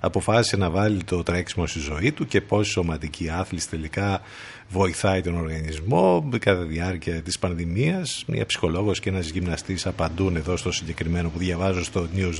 [0.00, 4.20] αποφάσισε να βάλει το τρέξιμο στη ζωή του και πόσο η σωματική άθληση τελικά
[4.68, 8.24] βοηθάει τον οργανισμό κατά τη διάρκεια της πανδημίας.
[8.26, 12.34] Μια ψυχολόγος και ένας γυμναστής απαντούν εδώ στο συγκεκριμένο που διαβάζω στο News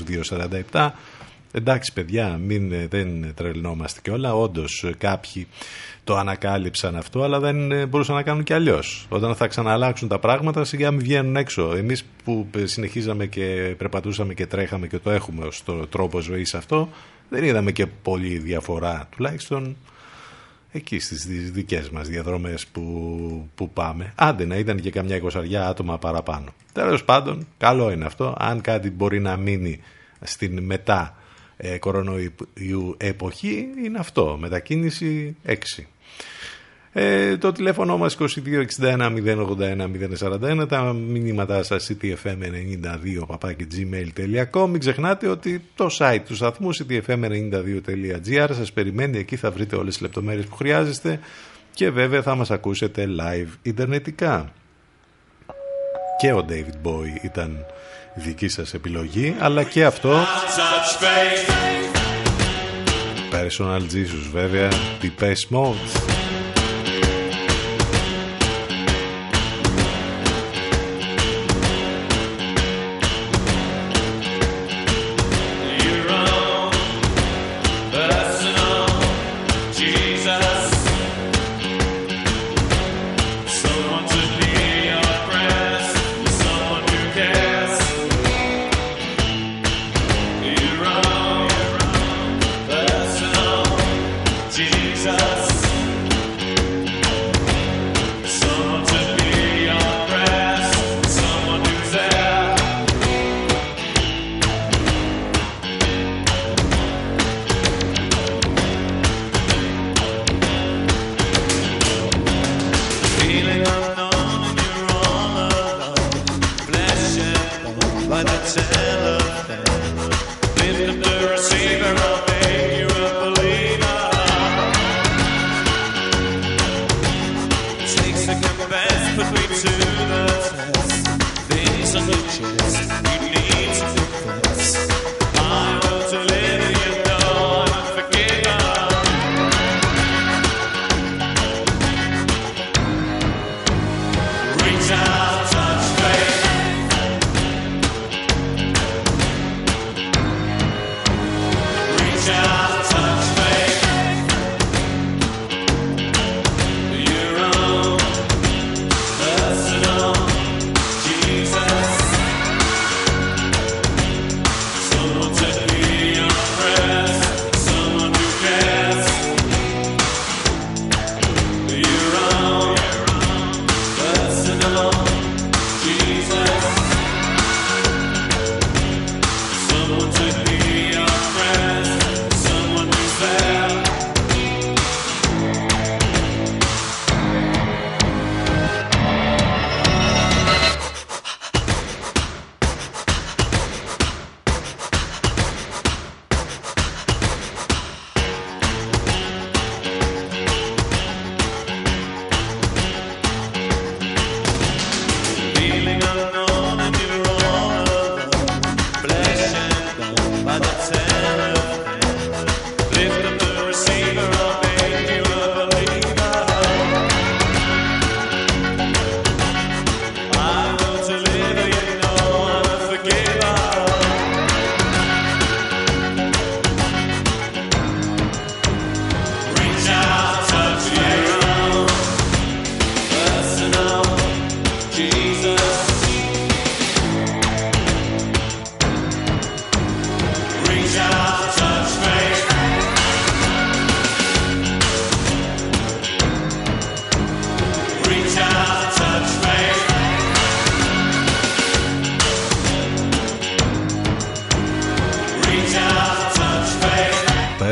[0.71, 0.89] 247.
[1.51, 4.35] Εντάξει παιδιά, μην, ε, δεν τρελνόμαστε και όλα.
[4.35, 4.63] Όντω
[4.97, 5.47] κάποιοι
[6.03, 9.05] το ανακάλυψαν αυτό, αλλά δεν ε, μπορούσαν να κάνουν και αλλιώς.
[9.09, 11.75] Όταν θα ξαναλλάξουν τα πράγματα, σιγά μην βγαίνουν έξω.
[11.75, 16.53] Εμείς που ε, συνεχίζαμε και περπατούσαμε και τρέχαμε και το έχουμε ως το τρόπο ζωής
[16.53, 16.89] αυτό,
[17.29, 19.07] δεν είδαμε και πολύ διαφορά.
[19.15, 19.75] Τουλάχιστον
[20.71, 24.13] εκεί στις δικές μας διαδρομές που, που πάμε.
[24.15, 26.53] Άντε να ήταν και καμιά εικοσαριά άτομα παραπάνω.
[26.73, 28.35] Τέλος πάντων, καλό είναι αυτό.
[28.39, 29.79] Αν κάτι μπορεί να μείνει
[30.21, 31.18] στην μετά
[31.61, 34.37] ε, κορονοϊού εποχή, είναι αυτό.
[34.39, 35.53] Μετακίνηση 6.
[36.93, 39.13] Ε, το τηλέφωνο μας 2261
[39.59, 39.87] 081
[40.19, 48.49] 041 τα μηνύματά σας ctfm92 παπάκι gmail.com μην ξεχνάτε ότι το site του σταθμού ctfm92.gr
[48.51, 51.19] σας περιμένει εκεί θα βρείτε όλες τις λεπτομέρειες που χρειάζεστε
[51.73, 54.53] και βέβαια θα μας ακούσετε live ιντερνετικά
[56.17, 57.65] και ο David Boy ήταν
[58.19, 60.17] δική σας επιλογή αλλά και αυτό.
[63.31, 64.69] Personal Jesus βέβαια.
[65.01, 66.08] Depeche Mode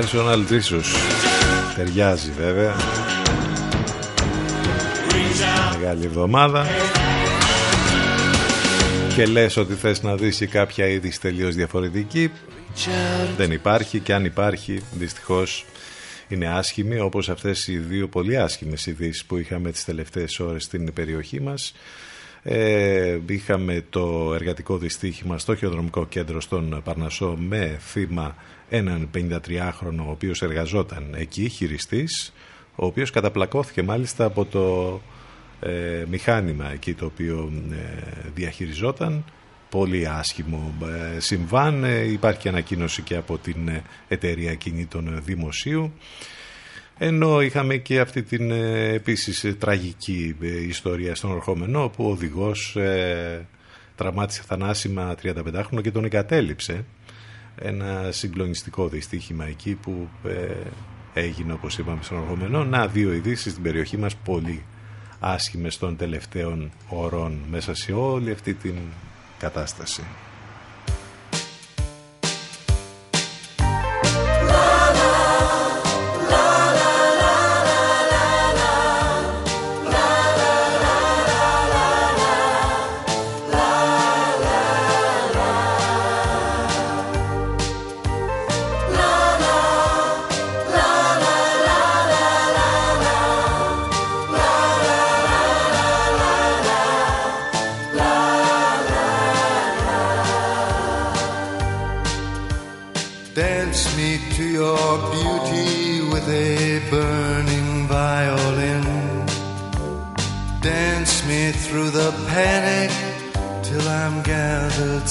[0.08, 0.18] faith.
[0.18, 0.84] Personal Jesus
[1.76, 2.76] Ταιριάζει βέβαια
[5.10, 5.78] Reach out.
[5.80, 6.66] Μεγάλη εβδομάδα
[9.16, 12.32] Και λες ότι θες να δεις και κάποια είδηση τελείως διαφορετική
[13.38, 15.66] Δεν υπάρχει και αν υπάρχει δυστυχώς
[16.28, 20.94] είναι άσχημη όπως αυτές οι δύο πολύ άσχημες ειδήσεις που είχαμε τις τελευταίες ώρες στην
[20.94, 21.74] περιοχή μας
[22.50, 28.36] ε, είχαμε το εργατικό δυστύχημα στο χειροδρομικό κέντρο στον Παρνασσό με θύμα
[28.70, 32.34] έναν 53χρονο ο οποίος εργαζόταν εκεί, χειριστής
[32.76, 35.00] ο οποίος καταπλακώθηκε μάλιστα από το
[35.60, 38.02] ε, μηχάνημα εκεί το οποίο ε,
[38.34, 39.24] διαχειριζόταν
[39.70, 40.74] πολύ άσχημο
[41.16, 41.84] ε, συμβάν.
[41.84, 45.94] Ε, Υπάρχει και ανακοίνωση και από την ε, εταιρεία κινήτων δημοσίου.
[46.98, 52.10] Ενώ είχαμε και αυτή την ε, επίσης ε, τραγική ε, ιστορία στον ορχόμενο όπου ο
[52.10, 53.48] οδηγός ε,
[53.96, 56.86] τραυμάτισε θανάσιμα 35χρονο και τον εγκατέλειψε.
[57.56, 60.54] Ένα συγκλονιστικό δυστύχημα εκεί που ε,
[61.14, 62.64] έγινε όπως είπαμε στον ορχόμενο.
[62.64, 64.64] Να δύο ειδήσεις στην περιοχή μας πολύ
[65.20, 68.76] άσχημες των τελευταίων ωρών μέσα σε όλη αυτή την
[69.40, 70.04] κατάσταση.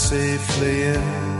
[0.06, 1.38] Safely in.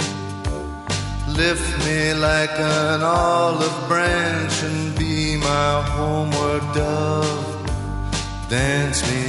[1.29, 7.47] Lift me like an olive branch and be my homeward dove.
[8.49, 9.25] Dance me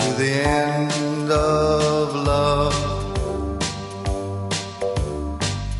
[0.00, 0.32] to the
[0.64, 2.78] end of love.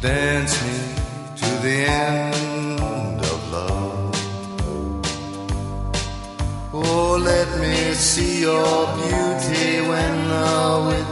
[0.03, 0.79] Dance me
[1.41, 1.79] to the
[2.09, 4.15] end of love.
[6.75, 11.12] Oh, let me see your beauty when the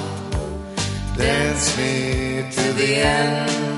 [1.21, 3.70] Dance me to the end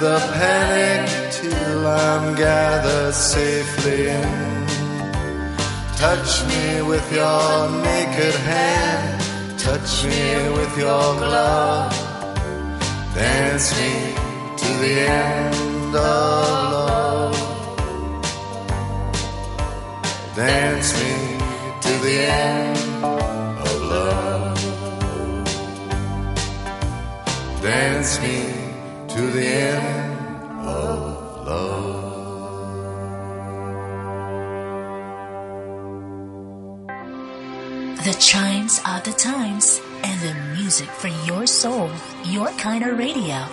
[0.00, 4.66] the panic till I'm gathered safely in.
[5.96, 9.20] Touch me with your naked hand,
[9.58, 11.92] touch me with your glove.
[13.14, 14.14] Dance me
[14.56, 17.36] to the end of love.
[20.36, 21.38] Dance me
[21.80, 24.58] to the end of love.
[27.62, 28.57] Dance me
[29.18, 30.16] to the end
[30.60, 32.06] of love.
[38.04, 41.90] The chimes are the times and the music for your soul,
[42.26, 43.44] your kind of radio.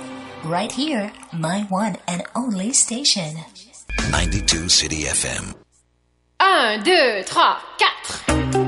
[0.44, 3.36] Right here, my one and only station.
[4.12, 5.56] 92 City FM.
[6.38, 8.65] 1, 2, 3, 4.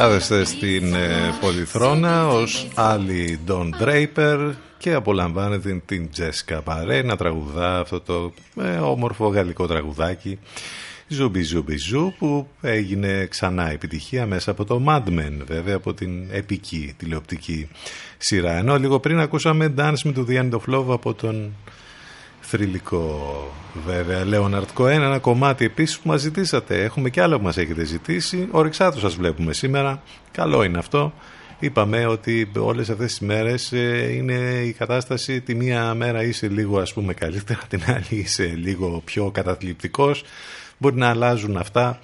[0.00, 7.04] Παίρνετε ύφο, κάθεστε στην ε, Πολυθρόνα ως άλλη Don Draper και απολαμβάνετε την Jessica Paré
[7.04, 8.32] να τραγουδά αυτό το
[8.62, 10.38] ε, όμορφο γαλλικό τραγουδάκι.
[11.08, 16.28] Zou Bisou Bisou που έγινε ξανά επιτυχία μέσα από το Mad Men βέβαια από την
[16.30, 17.68] επική τηλεοπτική
[18.18, 18.52] σειρά.
[18.52, 21.52] Ενώ λίγο πριν ακούσαμε Dance Me to the End of Love από τον
[22.50, 23.52] θρυλικό
[23.86, 24.24] βέβαια.
[24.24, 26.82] Λέοναρντ Κοέν ένα κομμάτι επίσης που μας ζητήσατε.
[26.82, 28.48] Έχουμε και άλλο που μας έχετε ζητήσει.
[28.50, 30.02] Ορεξάτους σας βλέπουμε σήμερα.
[30.32, 31.12] Καλό είναι αυτό.
[31.58, 35.40] Είπαμε ότι όλες αυτές τις μέρες ε, είναι η κατάσταση.
[35.40, 40.24] Τη μία μέρα είσαι λίγο ας πούμε καλύτερα την άλλη είσαι λίγο πιο καταθλιπτικός.
[40.78, 41.98] Μπορεί να αλλάζουν αυτά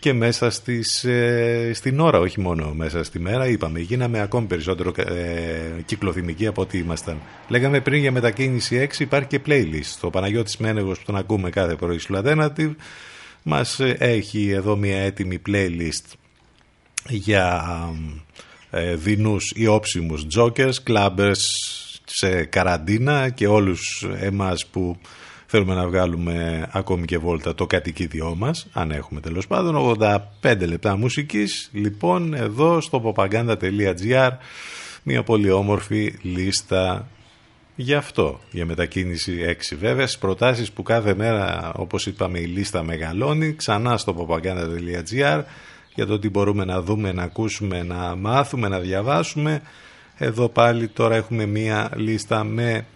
[0.00, 4.92] και μέσα στις, ε, στην ώρα, όχι μόνο μέσα στη μέρα, είπαμε, γίναμε ακόμη περισσότερο
[4.96, 7.20] ε, κυκλοθυμικοί από ό,τι ήμασταν.
[7.48, 9.96] Λέγαμε πριν για μετακίνηση 6 υπάρχει και playlist.
[10.00, 12.74] Το Παναγιώτης Μένεγος που τον ακούμε κάθε πρωί στο Alternative
[13.42, 16.12] μας ε, έχει εδώ μια έτοιμη playlist
[17.08, 17.64] για
[18.70, 21.42] ε, δεινούς ή όψιμους jokers, clubbers
[22.04, 24.98] σε καραντίνα και όλους εμάς που
[25.52, 29.96] θέλουμε να βγάλουμε ακόμη και βόλτα το κατοικίδιό μας, αν έχουμε τέλος πάντων,
[30.42, 34.30] 85 λεπτά μουσικής, λοιπόν εδώ στο popaganda.gr
[35.02, 37.08] μια πολύ όμορφη λίστα
[37.74, 42.82] για αυτό, για μετακίνηση 6 βέβαια, στις προτάσεις που κάθε μέρα όπως είπαμε η λίστα
[42.82, 45.42] μεγαλώνει, ξανά στο popaganda.gr
[45.94, 49.62] για το τι μπορούμε να δούμε, να ακούσουμε, να μάθουμε, να διαβάσουμε.
[50.16, 52.86] Εδώ πάλι τώρα έχουμε μία λίστα με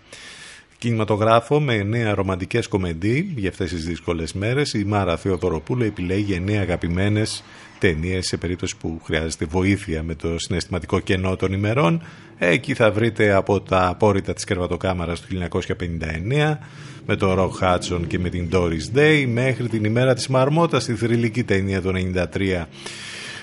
[0.84, 4.74] κινηματογράφο με νέα ρομαντικές κομεντί για αυτές τις δύσκολες μέρες.
[4.74, 7.44] Η Μάρα Θεοδωροπούλου επιλέγει νέα αγαπημένες
[7.78, 12.02] ταινίες σε περίπτωση που χρειάζεται βοήθεια με το συναισθηματικό κενό των ημερών.
[12.38, 16.58] Εκεί θα βρείτε από τα απόρριτα της Κερβατοκάμαρας του 1959
[17.06, 20.94] με τον Ροκ Χάτσον και με την Doris Day μέχρι την ημέρα της Μαρμότας τη
[20.94, 22.64] θρηλυκή ταινία του 1993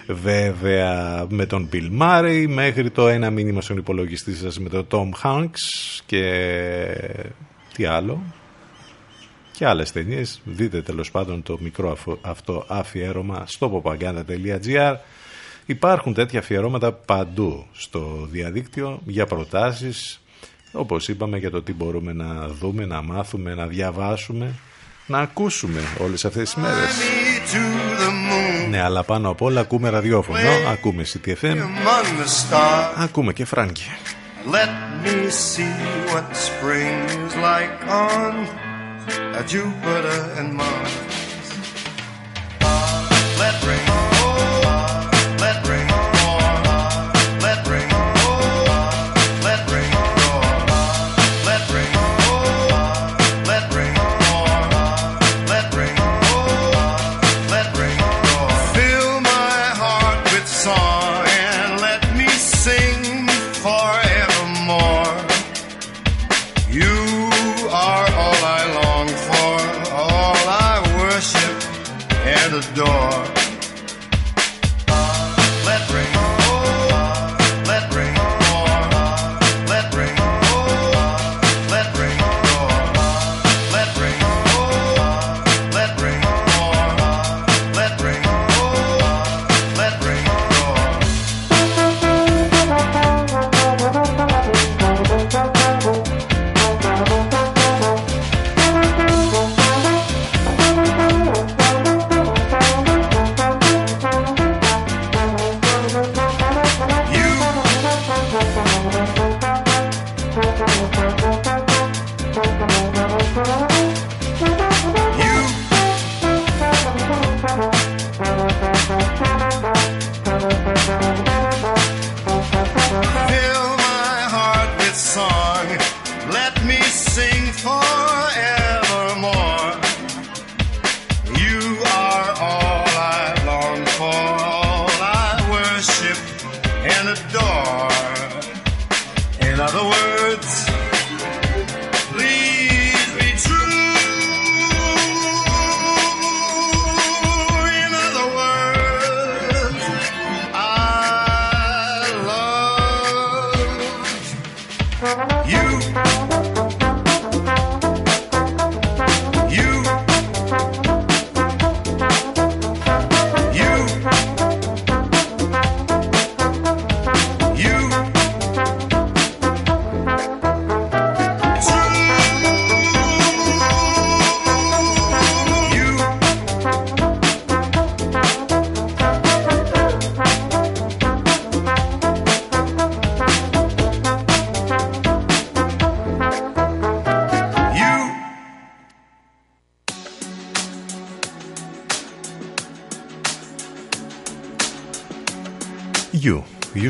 [0.07, 5.09] βέβαια με τον Bill Murray μέχρι το ένα μήνυμα στον υπολογιστή σας με τον Tom
[5.23, 6.35] Hanks και
[7.73, 8.21] τι άλλο.
[9.51, 10.41] Και άλλες ταινίες.
[10.43, 14.95] δείτε τέλος πάντων το μικρό αυτό αφιέρωμα στο popaganda.gr
[15.65, 20.21] υπάρχουν τέτοια αφιερώματα παντού στο διαδίκτυο για προτάσεις.
[20.71, 24.53] Όπως είπαμε για το τι μπορούμε να δούμε, να μάθουμε, να διαβάσουμε
[25.07, 27.20] να ακούσουμε όλες αυτές τις μέρες
[28.69, 30.39] ναι, αλλά πάνω απ' όλα ακούμε ραδιόφωνο,
[30.71, 31.55] ακούμε CTFM,
[32.95, 33.83] ακούμε και φράγκη.
[34.51, 34.71] Let
[35.05, 35.77] me see
[36.11, 37.11] what spring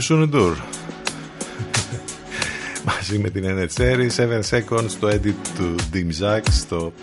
[0.09, 0.55] Sundur.
[2.85, 6.93] Μαζί με την Ενετσέρη, 7 Seconds, το edit του Dim Zack, το...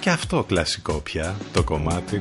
[0.00, 2.20] και αυτό κλασικό πια, το κομμάτι.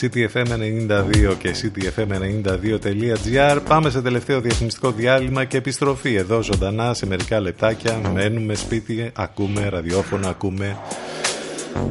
[0.00, 8.00] CTFM92 και CTFM92.gr Πάμε σε τελευταίο διαφημιστικό διάλειμμα και επιστροφή εδώ ζωντανά σε μερικά λεπτάκια.
[8.12, 10.76] Μένουμε σπίτι, ακούμε ραδιόφωνο, ακούμε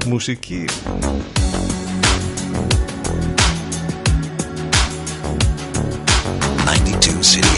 [0.06, 0.66] μουσική.
[7.24, 7.53] city.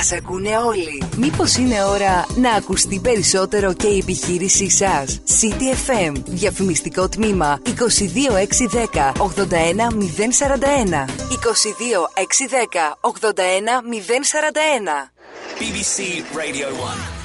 [0.00, 1.02] Μας ακούνε όλοι.
[1.16, 5.20] Μήπως είναι ώρα να ακουστεί περισσότερο και η επιχείρησή σας.
[5.40, 6.12] City FM.
[6.24, 7.70] Διαφημιστικό τμήμα 22610
[9.16, 11.04] 81041.
[11.28, 13.10] 22610 81041.
[15.58, 15.96] BBC
[16.36, 16.68] Radio
[17.14, 17.17] 1.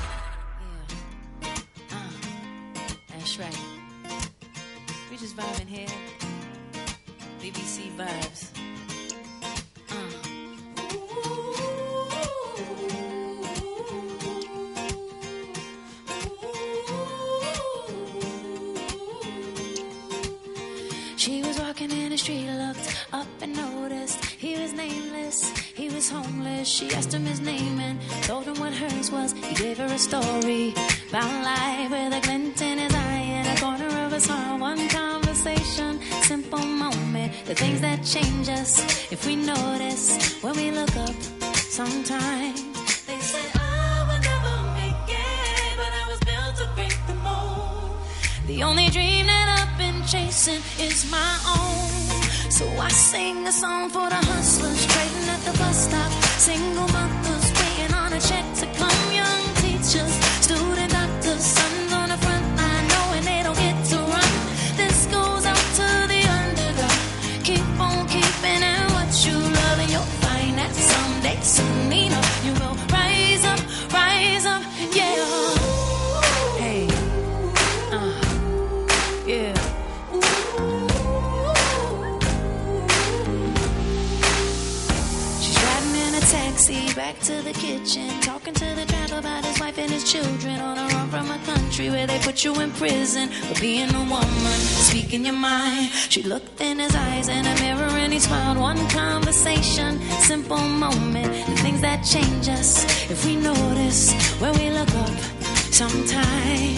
[87.74, 91.28] Kitchen, talking to the driver about his wife and his children on a run from
[91.32, 94.58] a country where they put you in prison for being a woman,
[94.90, 95.90] speaking your mind.
[96.14, 98.58] She looked in his eyes in a mirror and he smiled.
[98.58, 100.00] One conversation,
[100.32, 102.72] simple moment, the things that change us
[103.10, 105.18] if we notice when we look up.
[105.82, 106.78] Sometimes.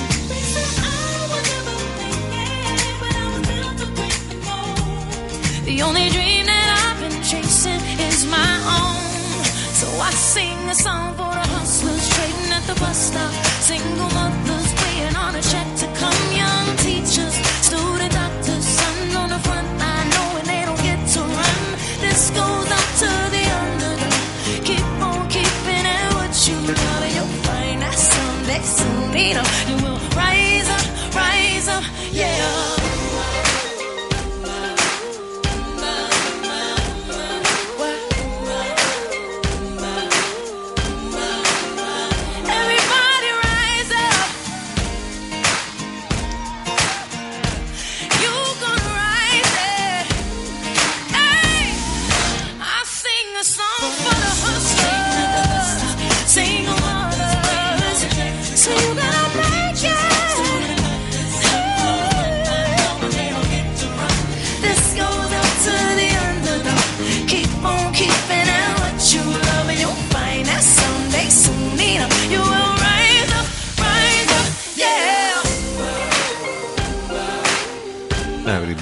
[5.65, 8.95] The only dream that I've been chasing is my own.
[9.81, 13.31] So I sing a song for the hustlers trading at the bus stop.
[13.61, 16.21] Single mothers waiting on a check to come.
[16.33, 17.35] Young teachers,
[17.67, 18.14] student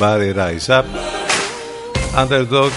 [0.04, 0.86] Everybody rise up.
[2.16, 2.72] Underdog.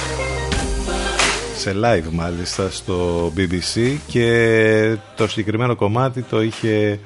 [1.57, 7.01] Σε live μάλιστα στο BBC και το συγκεκριμένο κομμάτι το είχε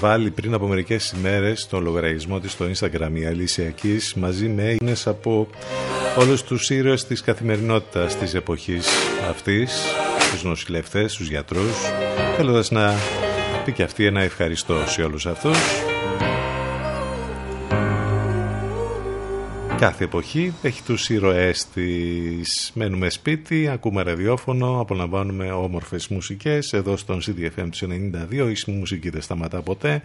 [0.00, 4.62] βάλει πριν από μερικές ημέρες στον λογαριασμό της στο Instagram η Αλήσια Keys μαζί με
[4.62, 5.48] έγινες από
[6.16, 8.88] όλους τους ήρωες της καθημερινότητας της εποχής
[9.30, 9.82] αυτής
[10.32, 11.76] τους νοσηλευτές, τους γιατρούς
[12.36, 12.94] θέλοντας να
[13.64, 15.56] πει και αυτή ένα ευχαριστώ σε όλους αυτούς
[19.78, 22.70] Κάθε εποχή έχει τους ήρωές της.
[22.74, 26.72] Μένουμε σπίτι, ακούμε ραδιόφωνο, απολαμβάνουμε όμορφες μουσικές.
[26.72, 30.02] Εδώ στον CDFM τους 92 η μουσική δεν σταματά ποτέ.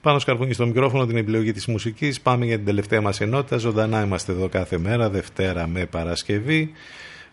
[0.00, 2.20] Πάνω σκαρπούνι στο μικρόφωνο την επιλογή της μουσικής.
[2.20, 3.56] Πάμε για την τελευταία μας ενότητα.
[3.56, 6.72] Ζωντανά είμαστε εδώ κάθε μέρα, Δευτέρα με Παρασκευή.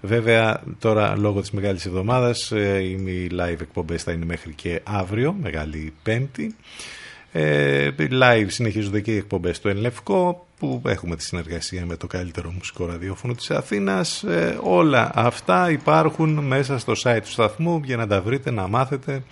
[0.02, 5.36] Βέβαια τώρα λόγω της Μεγάλης Εβδομάδας ε, οι live εκπομπές θα είναι μέχρι και αύριο,
[5.42, 6.56] Μεγάλη Πέμπτη.
[7.32, 12.52] Ε, live συνεχίζονται και οι εκπομπές του Ενλευκό που έχουμε τη συνεργασία με το καλύτερο
[12.52, 14.24] μουσικό ραδιόφωνο της Αθήνας.
[14.24, 19.24] Ε, όλα αυτά υπάρχουν μέσα στο site του σταθμού για να τα βρείτε, να μάθετε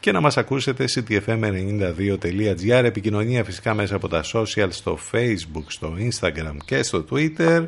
[0.00, 6.56] και να μας ακούσετε ctfm92.gr επικοινωνία φυσικά μέσα από τα social στο facebook, στο instagram
[6.64, 7.66] και στο twitter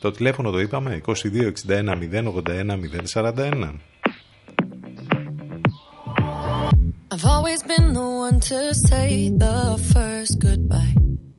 [0.00, 1.14] το τηλέφωνο το είπαμε 2261
[1.66, 2.78] 081
[3.12, 3.72] 041
[7.14, 11.01] I've always been the one to say the first goodbye.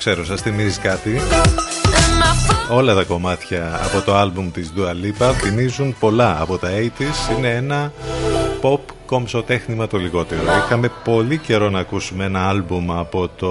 [0.00, 1.20] ξέρω, ξέρω, σας θυμίζει κάτι.
[2.70, 7.36] Όλα τα κομμάτια από το άλμπουμ της Dua Lipa θυμίζουν πολλά από τα 80s.
[7.36, 7.92] Είναι ένα
[8.62, 10.40] pop κομψοτέχνημα το λιγότερο.
[10.64, 13.48] Είχαμε πολύ καιρό να ακούσουμε ένα άλμπουμ από το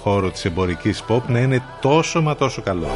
[0.00, 2.88] χώρο της εμπορικής pop να είναι τόσο μα τόσο καλό.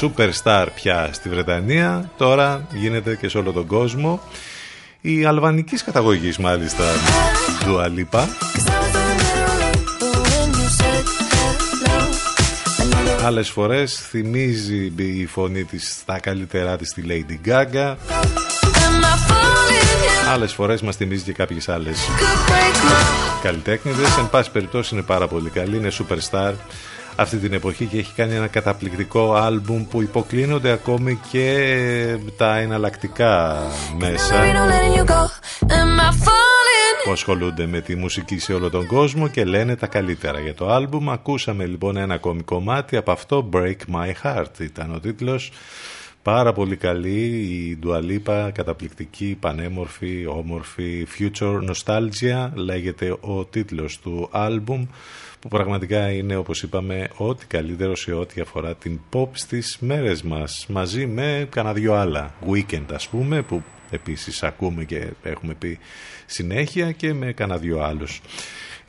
[0.00, 4.20] Superstar πια στη Βρετανία, τώρα γίνεται και σε όλο τον κόσμο.
[5.00, 6.84] Η αλβανικής καταγωγής μάλιστα
[7.64, 8.24] Dua Lipa.
[13.28, 17.96] Άλλες φορές θυμίζει η φωνή της στα καλύτερά της τη Lady Gaga.
[20.32, 21.98] Άλλες φορές μας θυμίζει και κάποιες άλλες
[23.42, 24.16] καλλιτέχνηδες.
[24.18, 26.52] Εν πάση περιπτώσει είναι πάρα πολύ καλή, είναι superstar
[27.20, 33.62] αυτή την εποχή και έχει κάνει ένα καταπληκτικό άλμπουμ που υποκλίνονται ακόμη και τα εναλλακτικά
[33.98, 34.44] μέσα
[37.04, 40.70] που ασχολούνται με τη μουσική σε όλο τον κόσμο και λένε τα καλύτερα για το
[40.70, 41.10] άλμπουμ.
[41.10, 45.52] Ακούσαμε λοιπόν ένα ακόμη κομμάτι από αυτό Break My Heart ήταν ο τίτλος.
[46.22, 54.28] Πάρα πολύ καλή η Dua Lipa, καταπληκτική, πανέμορφη, όμορφη, Future Nostalgia λέγεται ο τίτλος του
[54.30, 54.86] άλμπουμ
[55.40, 60.66] που πραγματικά είναι όπως είπαμε ό,τι καλύτερος σε ό,τι αφορά την pop στις μέρες μας
[60.68, 65.78] μαζί με κανένα δυο άλλα weekend ας πούμε που επίσης ακούμε και έχουμε πει
[66.26, 68.20] συνέχεια και με κανένα δυο άλλους.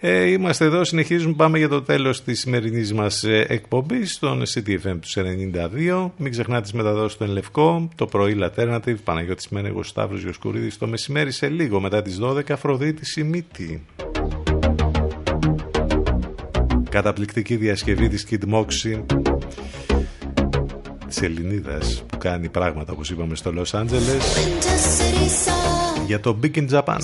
[0.02, 4.98] Ε, είμαστε εδώ, συνεχίζουμε, πάμε για το τέλος της σημερινής μας ε, εκπομπής στον CTFM
[5.02, 6.12] του 92.
[6.18, 11.32] Μην ξεχνάτε τις μεταδόσεις στον Λευκό, το πρωί Alternative, Παναγιώτης Μένεγος, Σταύρος Γιοσκουρίδης, το μεσημέρι
[11.32, 13.86] σε λίγο μετά τις 12, Αφροδίτη Σιμίτη.
[16.90, 19.04] Καταπληκτική διασκευή της Kid Moxie
[21.08, 24.22] της Ελληνίδας που κάνει πράγματα όπως είπαμε στο Los Angeles
[26.06, 27.00] για το Big in Japan.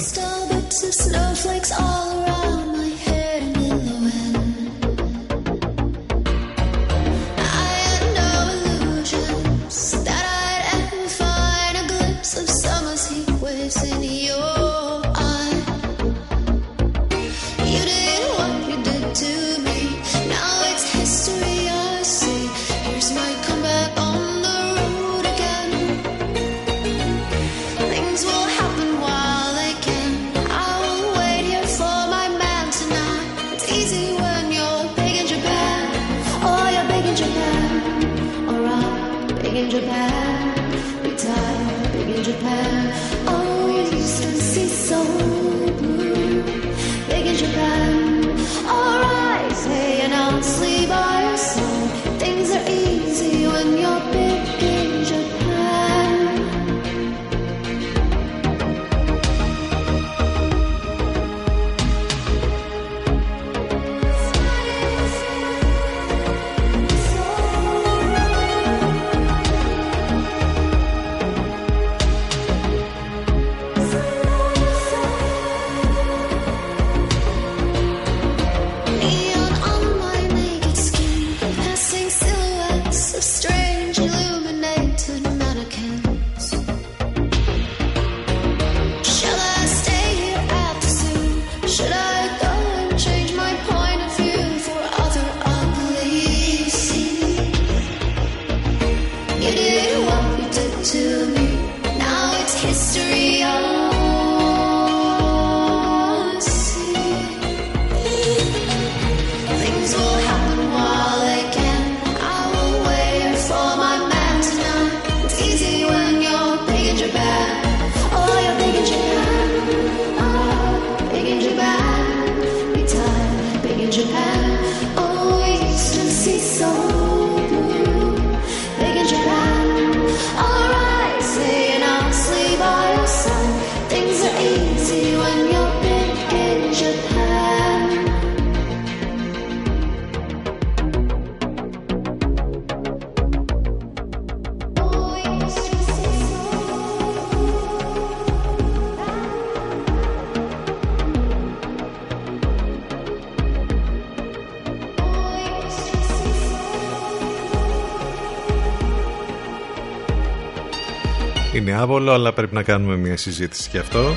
[161.76, 164.16] Άβολο, αλλά πρέπει να κάνουμε μια συζήτηση γι' αυτό.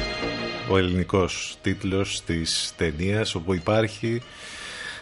[0.71, 4.23] Ο ελληνικός τίτλος της ταινίας, όπου υπάρχει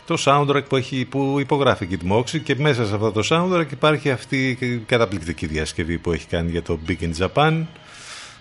[0.07, 3.66] το soundtrack που, έχει, που υπογράφει και τη Moxie και μέσα σε αυτό το soundtrack
[3.73, 7.62] υπάρχει αυτή η καταπληκτική διασκευή που έχει κάνει για το Big in Japan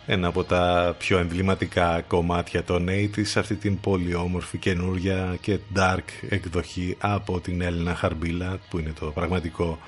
[0.05, 6.27] ένα από τα πιο εμβληματικά κομμάτια των 80's αυτή την πολύ όμορφη καινούρια και dark
[6.29, 9.79] εκδοχή από την Έλληνα Χαρμπίλα που είναι το πραγματικό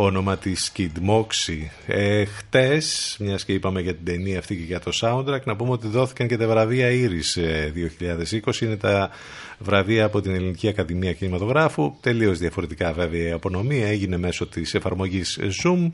[0.00, 1.66] όνομα της Kid Moxie.
[1.86, 5.70] Ε, χτες, μιας και είπαμε για την ταινία αυτή και για το soundtrack, να πούμε
[5.70, 7.72] ότι δόθηκαν και τα βραβεία Iris ε,
[8.46, 8.60] 2020.
[8.60, 9.10] Είναι τα
[9.58, 11.94] βραβεία από την Ελληνική Ακαδημία Κινηματογράφου.
[12.00, 13.82] Τελείως διαφορετικά βέβαια η απονομή.
[13.82, 15.90] Έγινε μέσω της εφαρμογής Zoom.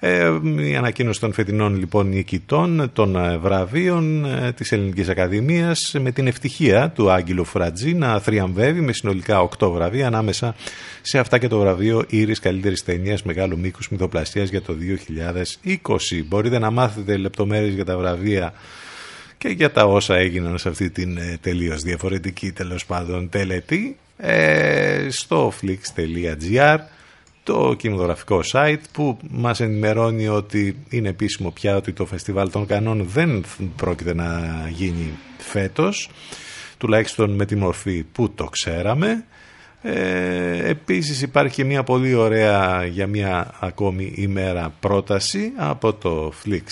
[0.00, 6.10] Ε, η ανακοίνωση των φετινών λοιπόν νικητών των ε, βραβείων ε, της Ελληνικής Ακαδημίας με
[6.10, 10.54] την ευτυχία του Άγγελου Φρατζή να θριαμβεύει με συνολικά 8 βραβεία ανάμεσα
[11.08, 14.76] σε αυτά και το βραβείο Ήρης Καλύτερης Ταινίας Μεγάλου Μήκους Μυθοπλαστίας για το
[15.62, 16.24] 2020.
[16.26, 18.52] Μπορείτε να μάθετε λεπτομέρειες για τα βραβεία
[19.38, 25.06] και για τα όσα έγιναν σε αυτή την ε, τελείως διαφορετική τέλος πάντων τελετή ε,
[25.10, 26.78] στο flix.gr
[27.42, 33.08] το κινηματογραφικό site που μας ενημερώνει ότι είναι επίσημο πια ότι το φεστιβάλ των κανόν
[33.12, 33.44] δεν
[33.76, 36.10] πρόκειται να γίνει φέτος
[36.78, 39.24] τουλάχιστον με τη μορφή που το ξέραμε
[39.82, 46.64] ε, επίσης υπάρχει και μια πολύ ωραία για μια ακόμη ημέρα πρόταση από το flix.gr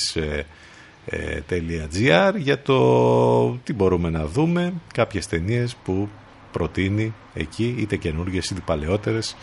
[2.36, 6.08] για το τι μπορούμε να δούμε κάποιες ταινίες που
[6.52, 9.36] προτείνει εκεί είτε καινούργιες είτε παλαιότερες.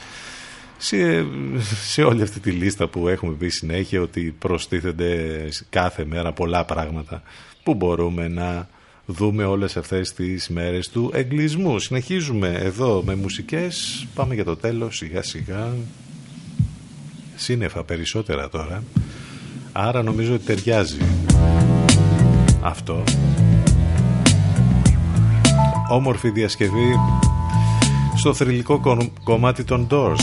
[0.77, 1.25] Σε,
[1.83, 7.23] σε όλη αυτή τη λίστα που έχουμε πει συνέχεια ότι προστίθενται κάθε μέρα πολλά πράγματα
[7.63, 8.67] που μπορούμε να
[9.05, 11.79] δούμε όλες αυτές τις μέρες του εγκλισμού.
[11.79, 15.73] Συνεχίζουμε εδώ με μουσικές, πάμε για το τέλος σιγά σιγά,
[17.35, 18.83] σύννεφα περισσότερα τώρα,
[19.71, 20.97] άρα νομίζω ότι ταιριάζει
[22.61, 23.03] αυτό.
[25.89, 26.95] Όμορφη διασκευή
[28.15, 30.19] στο θρηλυκό κο- κομμάτι των Doors.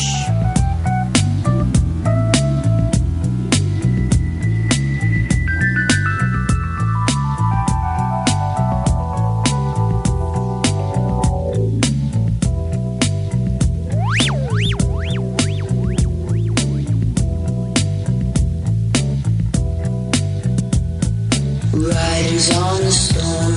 [22.90, 23.54] The storm.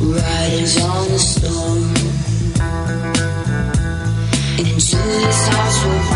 [0.00, 1.94] Riders on the storm.
[4.58, 6.11] Into this house we're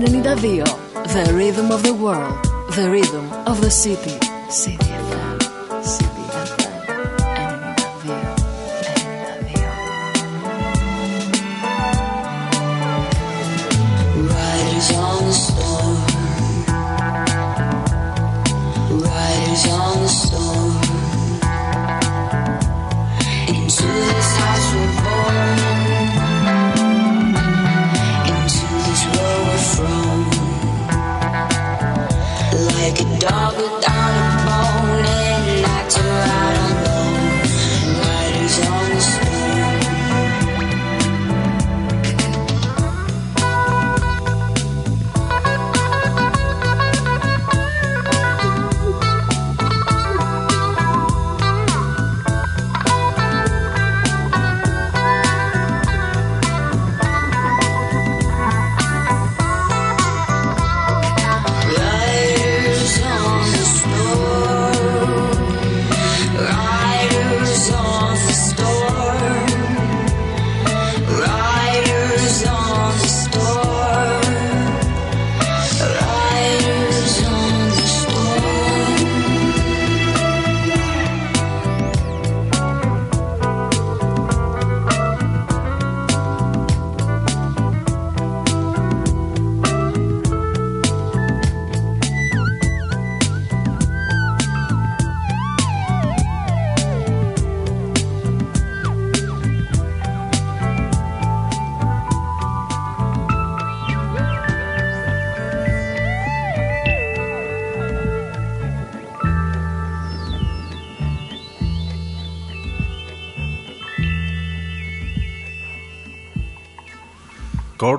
[0.00, 0.64] 92.
[1.12, 2.32] The rhythm of the world.
[2.74, 3.99] The rhythm of the city.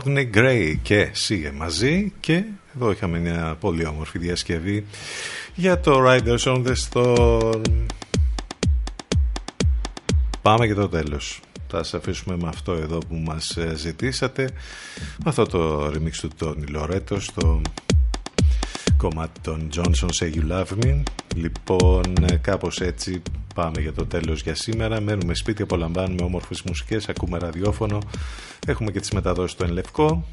[0.04, 2.44] Courtney Gray και Σίγε μαζί και
[2.76, 4.86] εδώ είχαμε μια πολύ όμορφη διασκευή
[5.56, 7.62] για το Riders on the Storm.
[10.42, 11.40] Πάμε και το τέλος.
[11.68, 14.50] Θα σας αφήσουμε με αυτό εδώ που μας ε, ζητήσατε.
[14.98, 17.62] Με αυτό το remix του Τόνι Λορέτο στο
[18.98, 21.04] κομμάτι των Johnson Say You Love Me.
[21.36, 23.22] Λοιπόν, ε, κάπως έτσι
[23.56, 25.02] πάμε για το τέλος για σήμερα.
[25.02, 28.00] Μένουμε σπίτι, απολαμβάνουμε όμορφες μουσικές, ακούμε ραδιόφωνο.
[28.68, 30.26] Έχουμε και τις μεταδόσεις στο Ενλευκό.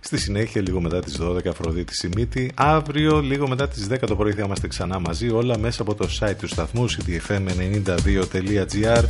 [0.00, 2.50] Στη συνέχεια, λίγο μετά τις 12, Αφροδίτη Σιμίτη.
[2.54, 5.30] Αύριο, λίγο μετά τις 10 το πρωί, θα είμαστε ξανά μαζί.
[5.30, 9.04] Όλα μέσα από το site του σταθμού ctfm92.gr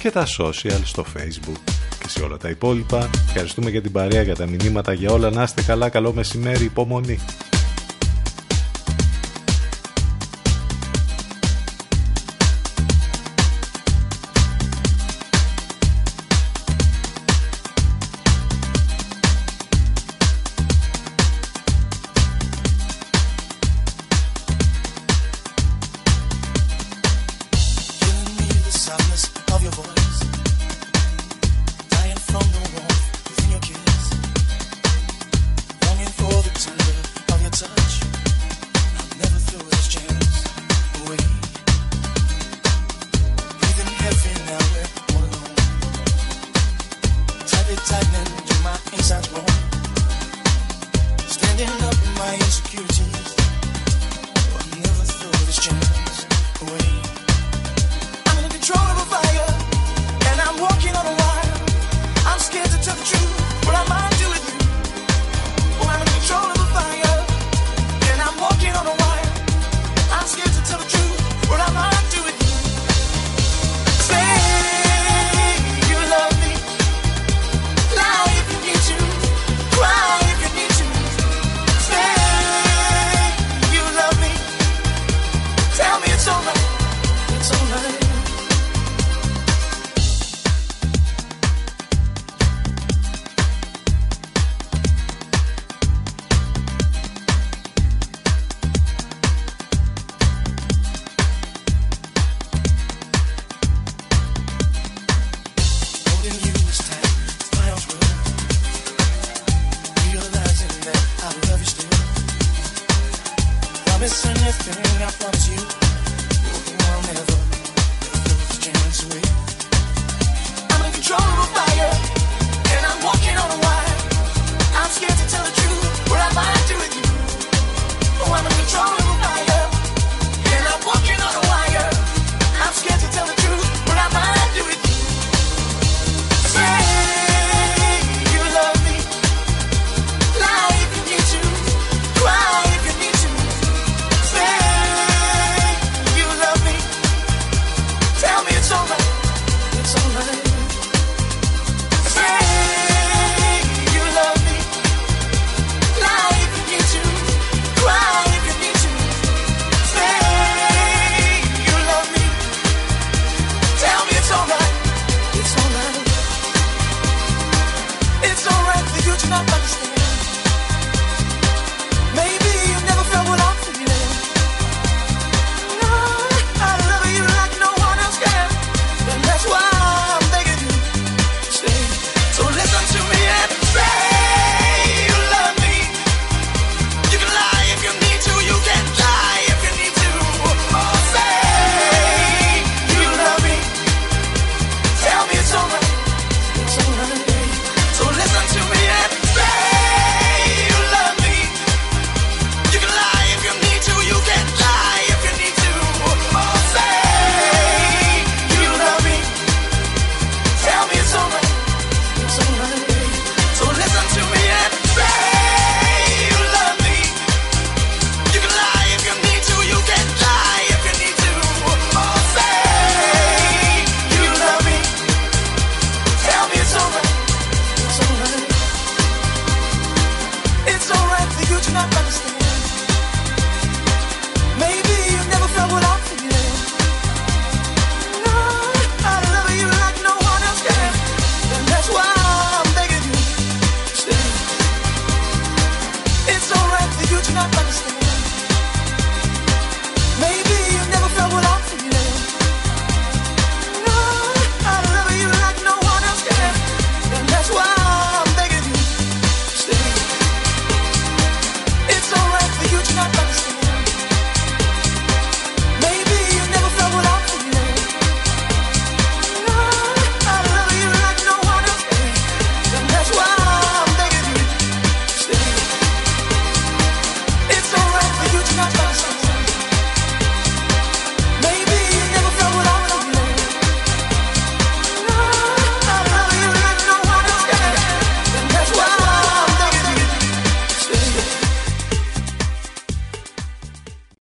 [0.00, 3.10] και τα social στο facebook και σε όλα τα υπόλοιπα.
[3.26, 5.30] Ευχαριστούμε για την παρέα, για τα μηνύματα, για όλα.
[5.30, 7.18] Να είστε καλά, καλό μεσημέρι, υπομονή.